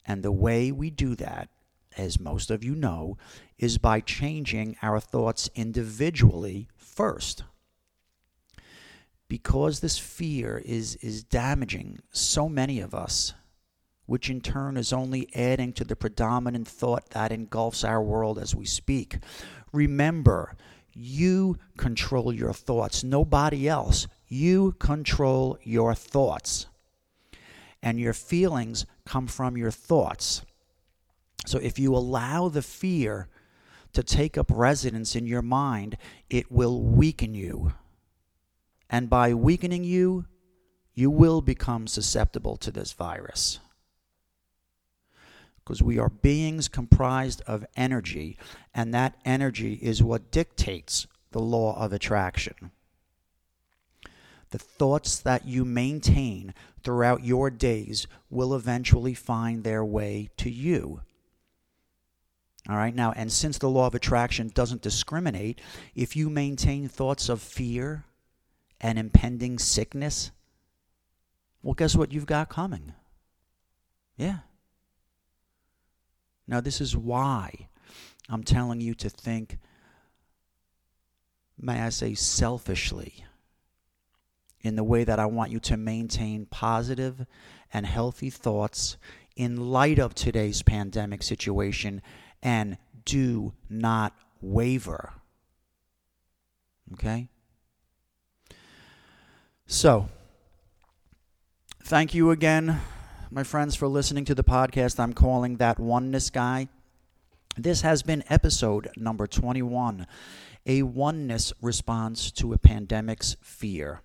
And 0.05 0.23
the 0.23 0.33
way 0.33 0.73
we 0.73 0.91
do 0.91 1.15
that 1.17 1.49
as 1.97 2.21
most 2.21 2.51
of 2.51 2.65
you 2.65 2.75
know, 2.75 3.17
is 3.59 3.79
by 3.79 4.01
changing 4.01 4.77
our 4.83 5.01
thoughts 5.01 5.49
individually 5.55 6.69
first. 6.77 7.45
Because 9.29 9.81
this 9.81 9.99
fear 9.99 10.63
is, 10.65 10.97
is 10.97 11.25
damaging 11.25 12.01
so 12.11 12.49
many 12.49 12.81
of 12.81 12.95
us, 12.95 13.33
which 14.07 14.29
in 14.29 14.41
turn 14.41 14.77
is 14.77 14.93
only 14.93 15.35
adding 15.35 15.73
to 15.73 15.85
the 15.85 15.97
predominant 15.97 16.69
thought 16.69 17.11
that 17.11 17.33
engulfs 17.33 17.83
our 17.85 18.03
world 18.03 18.39
as 18.39 18.55
we 18.55 18.67
speak. 18.67 19.19
Remember, 19.73 20.57
you 20.95 21.59
control 21.77 22.33
your 22.33 22.53
thoughts, 22.53 23.05
nobody 23.05 23.69
else. 23.69 24.07
You 24.29 24.73
control 24.73 25.59
your 25.63 25.95
thoughts. 25.95 26.67
And 27.83 28.01
your 28.01 28.15
feelings 28.15 28.87
come 29.05 29.27
from 29.27 29.57
your 29.57 29.71
thoughts. 29.71 30.43
So 31.47 31.59
if 31.59 31.79
you 31.79 31.95
allow 31.95 32.49
the 32.49 32.63
fear 32.63 33.29
to 33.93 34.03
take 34.03 34.39
up 34.39 34.51
residence 34.51 35.15
in 35.15 35.27
your 35.27 35.43
mind, 35.43 35.97
it 36.31 36.51
will 36.51 36.83
weaken 36.83 37.35
you. 37.35 37.73
And 38.89 39.11
by 39.11 39.35
weakening 39.35 39.85
you, 39.85 40.27
you 40.95 41.11
will 41.11 41.43
become 41.43 41.87
susceptible 41.87 42.57
to 42.59 42.71
this 42.71 42.93
virus. 42.93 43.59
Because 45.65 45.83
we 45.83 45.99
are 45.99 46.11
beings 46.11 46.69
comprised 46.69 47.41
of 47.47 47.65
energy, 47.75 48.37
and 48.75 48.93
that 48.93 49.17
energy 49.25 49.75
is 49.75 50.03
what 50.03 50.31
dictates 50.31 51.07
the 51.31 51.41
law 51.41 51.79
of 51.83 51.93
attraction. 51.93 52.71
The 54.51 54.59
thoughts 54.59 55.19
that 55.19 55.47
you 55.47 55.65
maintain 55.65 56.55
throughout 56.83 57.25
your 57.25 57.51
days 57.51 58.07
will 58.31 58.55
eventually 58.55 59.15
find 59.15 59.65
their 59.65 59.85
way 59.85 60.29
to 60.37 60.51
you. 60.51 61.01
All 62.69 62.77
right, 62.77 62.95
now, 62.95 63.13
and 63.13 63.33
since 63.33 63.59
the 63.59 63.69
law 63.69 63.87
of 63.87 63.95
attraction 63.95 64.51
doesn't 64.55 64.81
discriminate, 64.81 65.61
if 65.95 66.15
you 66.15 66.31
maintain 66.31 66.89
thoughts 66.89 67.29
of 67.29 67.43
fear 67.43 68.05
and 68.81 68.99
impending 68.99 69.59
sickness, 69.59 70.31
well, 71.63 71.75
guess 71.75 71.97
what 71.97 72.13
you've 72.13 72.27
got 72.27 72.49
coming? 72.49 72.93
Yeah. 74.17 74.39
Now, 76.47 76.61
this 76.61 76.81
is 76.81 76.97
why 76.97 77.69
I'm 78.29 78.45
telling 78.45 78.81
you 78.81 78.95
to 78.95 79.09
think, 79.09 79.59
may 81.59 81.81
I 81.81 81.89
say, 81.89 82.15
selfishly, 82.15 83.25
in 84.61 84.77
the 84.77 84.85
way 84.85 85.05
that 85.05 85.19
I 85.19 85.27
want 85.27 85.51
you 85.51 85.61
to 85.61 85.77
maintain 85.77 86.47
positive 86.47 87.27
and 87.73 87.85
healthy 87.85 88.31
thoughts 88.31 88.97
in 89.37 89.71
light 89.71 89.99
of 89.99 90.15
today's 90.15 90.63
pandemic 90.63 91.23
situation 91.23 92.01
and 92.43 92.79
do 93.05 93.53
not 93.69 94.15
waver. 94.41 95.13
Okay? 96.93 97.29
So, 99.67 100.09
thank 101.83 102.15
you 102.15 102.31
again, 102.31 102.81
my 103.35 103.43
friends, 103.43 103.75
for 103.75 103.89
listening 103.89 104.25
to 104.25 104.35
the 104.35 104.45
podcast 104.45 105.01
I'm 105.01 105.13
calling 105.13 105.57
That 105.57 105.81
Oneness 105.81 106.31
Guy. 106.31 106.69
This 107.57 107.81
has 107.81 108.05
been 108.05 108.23
episode 108.31 108.89
number 108.97 109.27
21 109.27 110.07
A 110.67 110.83
Oneness 110.83 111.53
Response 111.61 112.31
to 112.31 112.53
a 112.53 112.59
Pandemic's 112.59 113.37
Fear. 113.43 114.03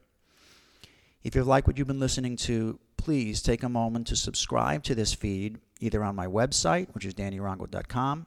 If 1.24 1.36
you 1.36 1.44
like 1.44 1.68
what 1.68 1.78
you've 1.78 1.86
been 1.86 2.00
listening 2.00 2.38
to, 2.38 2.80
please 2.98 3.44
take 3.44 3.62
a 3.62 3.70
moment 3.70 4.08
to 4.08 4.16
subscribe 4.16 4.82
to 4.86 4.96
this 4.96 5.14
feed 5.14 5.60
either 5.80 6.04
on 6.04 6.16
my 6.16 6.26
website, 6.26 6.88
which 6.96 7.06
is 7.06 7.14
dannyrongo.com, 7.14 8.26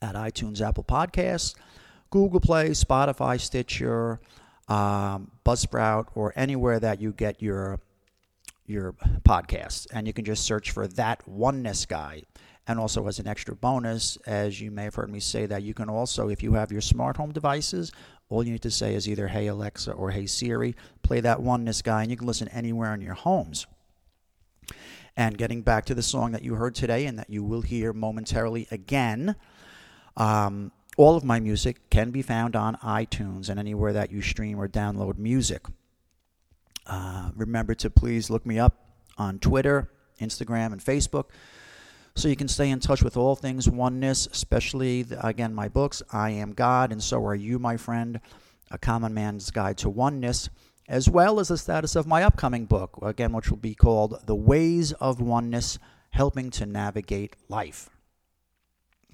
at 0.00 0.14
iTunes, 0.14 0.66
Apple 0.66 0.84
Podcasts, 0.84 1.54
Google 2.08 2.40
Play, 2.40 2.70
Spotify, 2.70 3.38
Stitcher, 3.38 4.20
um, 4.68 5.32
Buzzsprout, 5.44 6.06
or 6.14 6.32
anywhere 6.34 6.80
that 6.80 6.98
you 6.98 7.12
get 7.12 7.42
your 7.42 7.78
your 8.68 8.92
podcasts. 9.22 9.86
And 9.92 10.06
you 10.06 10.12
can 10.12 10.24
just 10.24 10.44
search 10.44 10.70
for 10.70 10.86
that 10.88 11.26
oneness 11.26 11.86
guy. 11.86 12.22
And 12.66 12.78
also, 12.78 13.06
as 13.06 13.18
an 13.18 13.26
extra 13.26 13.56
bonus, 13.56 14.18
as 14.26 14.60
you 14.60 14.70
may 14.70 14.84
have 14.84 14.94
heard 14.94 15.10
me 15.10 15.20
say, 15.20 15.46
that 15.46 15.62
you 15.62 15.72
can 15.72 15.88
also, 15.88 16.28
if 16.28 16.42
you 16.42 16.52
have 16.52 16.70
your 16.70 16.82
smart 16.82 17.16
home 17.16 17.32
devices, 17.32 17.92
all 18.28 18.44
you 18.44 18.52
need 18.52 18.62
to 18.62 18.70
say 18.70 18.94
is 18.94 19.08
either 19.08 19.28
Hey 19.28 19.46
Alexa 19.46 19.92
or 19.92 20.10
Hey 20.10 20.26
Siri, 20.26 20.76
play 21.02 21.20
that 21.20 21.40
oneness 21.40 21.80
guy, 21.80 22.02
and 22.02 22.10
you 22.10 22.16
can 22.16 22.26
listen 22.26 22.48
anywhere 22.48 22.92
in 22.92 23.00
your 23.00 23.14
homes. 23.14 23.66
And 25.16 25.38
getting 25.38 25.62
back 25.62 25.86
to 25.86 25.94
the 25.94 26.02
song 26.02 26.32
that 26.32 26.42
you 26.42 26.54
heard 26.54 26.74
today 26.74 27.06
and 27.06 27.18
that 27.18 27.30
you 27.30 27.42
will 27.42 27.62
hear 27.62 27.92
momentarily 27.94 28.68
again, 28.70 29.34
um, 30.16 30.70
all 30.98 31.16
of 31.16 31.24
my 31.24 31.40
music 31.40 31.88
can 31.90 32.10
be 32.10 32.22
found 32.22 32.54
on 32.54 32.76
iTunes 32.76 33.48
and 33.48 33.58
anywhere 33.58 33.94
that 33.94 34.12
you 34.12 34.20
stream 34.20 34.60
or 34.60 34.68
download 34.68 35.16
music. 35.16 35.62
Uh, 36.88 37.30
remember 37.36 37.74
to 37.74 37.90
please 37.90 38.30
look 38.30 38.44
me 38.46 38.58
up 38.58 38.74
on 39.18 39.38
Twitter, 39.38 39.90
Instagram, 40.20 40.72
and 40.72 40.82
Facebook 40.82 41.26
so 42.14 42.26
you 42.26 42.36
can 42.36 42.48
stay 42.48 42.70
in 42.70 42.80
touch 42.80 43.02
with 43.02 43.16
all 43.16 43.36
things 43.36 43.68
oneness, 43.68 44.26
especially, 44.26 45.06
again, 45.22 45.54
my 45.54 45.68
books, 45.68 46.02
I 46.12 46.30
Am 46.30 46.52
God, 46.52 46.90
and 46.90 47.00
So 47.00 47.24
Are 47.24 47.34
You, 47.34 47.58
my 47.58 47.76
friend, 47.76 48.20
A 48.70 48.78
Common 48.78 49.14
Man's 49.14 49.50
Guide 49.50 49.78
to 49.78 49.88
Oneness 49.88 50.48
as 50.88 51.08
well 51.08 51.38
as 51.38 51.48
the 51.48 51.58
status 51.58 51.94
of 51.94 52.06
my 52.06 52.22
upcoming 52.24 52.64
book, 52.64 52.98
again, 53.02 53.32
which 53.32 53.50
will 53.50 53.58
be 53.58 53.74
called 53.74 54.26
The 54.26 54.34
Ways 54.34 54.92
of 54.92 55.20
Oneness 55.20 55.78
Helping 56.10 56.50
to 56.52 56.64
Navigate 56.64 57.36
Life. 57.48 57.90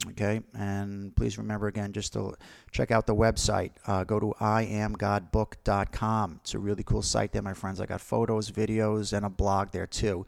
Okay, 0.09 0.41
and 0.55 1.15
please 1.15 1.39
remember 1.39 1.69
again 1.69 1.93
just 1.93 2.13
to 2.15 2.35
check 2.73 2.91
out 2.91 3.07
the 3.07 3.15
website. 3.15 3.71
Uh, 3.87 4.03
go 4.03 4.19
to 4.19 4.35
iamgodbook.com. 4.41 6.41
It's 6.43 6.55
a 6.55 6.59
really 6.59 6.83
cool 6.83 7.01
site 7.01 7.33
there, 7.33 7.43
my 7.43 7.55
friends. 7.55 7.81
I 7.81 7.87
got 7.87 8.01
photos, 8.01 8.51
videos, 8.51 9.13
and 9.13 9.25
a 9.25 9.31
blog 9.31 9.71
there 9.71 9.87
too. 9.87 10.27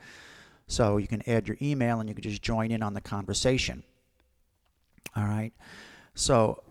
So 0.69 0.99
you 0.99 1.09
can 1.09 1.29
add 1.29 1.49
your 1.49 1.57
email 1.61 2.01
and 2.01 2.09
you 2.09 2.15
can 2.15 2.23
just 2.23 2.43
join 2.43 2.71
in 2.71 2.83
on 2.83 2.95
the 2.95 3.01
conversation. 3.01 3.83
All 5.17 5.25
right. 5.25 5.53
So, 6.15 6.63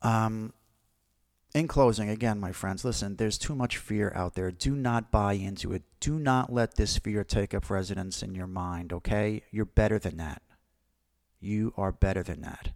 um, 0.00 0.54
in 1.54 1.68
closing, 1.68 2.08
again, 2.08 2.40
my 2.40 2.52
friends, 2.52 2.84
listen, 2.84 3.16
there's 3.16 3.36
too 3.36 3.54
much 3.54 3.76
fear 3.76 4.10
out 4.14 4.34
there. 4.34 4.50
Do 4.50 4.74
not 4.74 5.10
buy 5.10 5.34
into 5.34 5.72
it. 5.72 5.82
Do 6.00 6.18
not 6.18 6.52
let 6.52 6.76
this 6.76 6.96
fear 6.96 7.24
take 7.24 7.52
up 7.52 7.68
residence 7.68 8.22
in 8.22 8.34
your 8.34 8.46
mind, 8.46 8.92
okay? 8.92 9.42
You're 9.50 9.66
better 9.66 9.98
than 9.98 10.16
that. 10.16 10.40
You 11.42 11.74
are 11.76 11.92
better 11.92 12.22
than 12.22 12.40
that. 12.42 12.70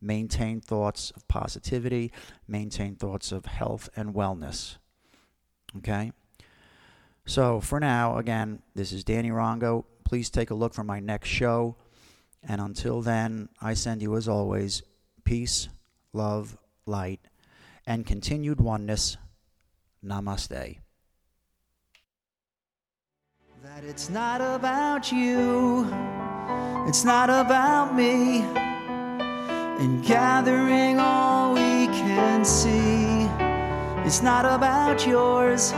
Maintain 0.00 0.60
thoughts 0.60 1.12
of 1.14 1.28
positivity, 1.28 2.10
maintain 2.48 2.96
thoughts 2.96 3.30
of 3.30 3.44
health 3.44 3.90
and 3.94 4.14
wellness, 4.14 4.78
okay? 5.76 6.12
So, 7.26 7.60
for 7.60 7.78
now, 7.78 8.16
again, 8.16 8.62
this 8.74 8.92
is 8.92 9.04
Danny 9.04 9.28
Rongo. 9.28 9.84
Please 10.04 10.30
take 10.30 10.50
a 10.50 10.54
look 10.54 10.72
for 10.72 10.82
my 10.82 10.98
next 10.98 11.28
show. 11.28 11.76
And 12.42 12.60
until 12.60 13.02
then, 13.02 13.50
I 13.60 13.74
send 13.74 14.00
you, 14.00 14.16
as 14.16 14.26
always, 14.26 14.82
peace, 15.24 15.68
love, 16.14 16.56
light, 16.86 17.20
and 17.86 18.06
continued 18.06 18.60
oneness. 18.60 19.18
Namaste. 20.04 20.78
That 23.62 23.84
it's 23.84 24.08
not 24.08 24.40
about 24.40 25.12
you, 25.12 25.84
it's 26.86 27.04
not 27.04 27.30
about 27.30 27.94
me, 27.94 28.42
and 29.82 30.02
gathering 30.04 30.98
all 30.98 31.54
we 31.54 31.86
can 31.86 32.44
see. 32.44 33.28
It's 34.06 34.22
not 34.22 34.44
about 34.44 35.06
yours, 35.06 35.72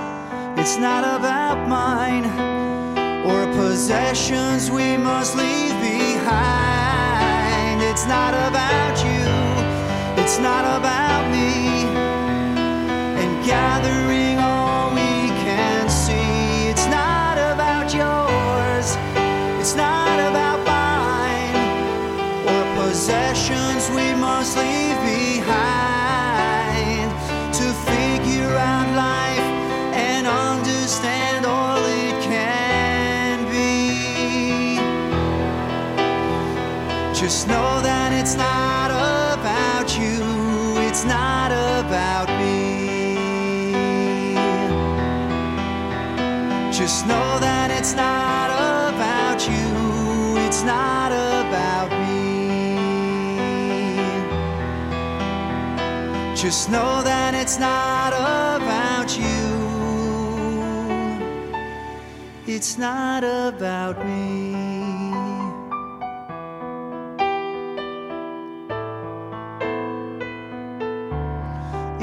it's 0.57 0.77
not 0.79 1.05
about 1.05 1.69
mine, 1.69 2.25
or 3.27 3.47
possessions 3.53 4.71
we 4.71 4.97
must 4.97 5.37
leave 5.37 5.79
behind. 5.81 7.83
It's 7.83 8.07
not 8.07 8.33
about 8.49 8.97
you, 9.05 9.27
it's 10.23 10.39
not 10.39 10.65
about 10.79 11.29
me, 11.31 11.85
and 13.21 13.45
gathering 13.45 14.22
know 47.13 47.39
that 47.47 47.69
it's 47.79 47.95
not 47.95 48.49
about 48.91 49.41
you, 49.53 49.69
it's 50.47 50.63
not 50.63 51.11
about 51.13 51.91
me. 52.03 52.23
Just 56.43 56.71
know 56.75 56.95
that 57.11 57.33
it's 57.43 57.59
not 57.59 58.13
about 58.27 59.09
you, 59.25 59.45
it's 62.55 62.73
not 62.79 63.23
about 63.25 63.97
me. 64.07 64.31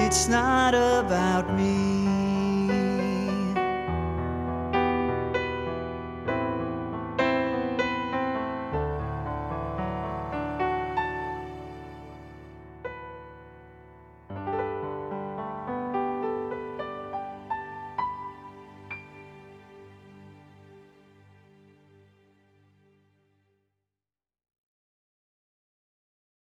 It's 0.06 0.28
not 0.28 0.74
about 0.74 1.46
me. 1.58 1.79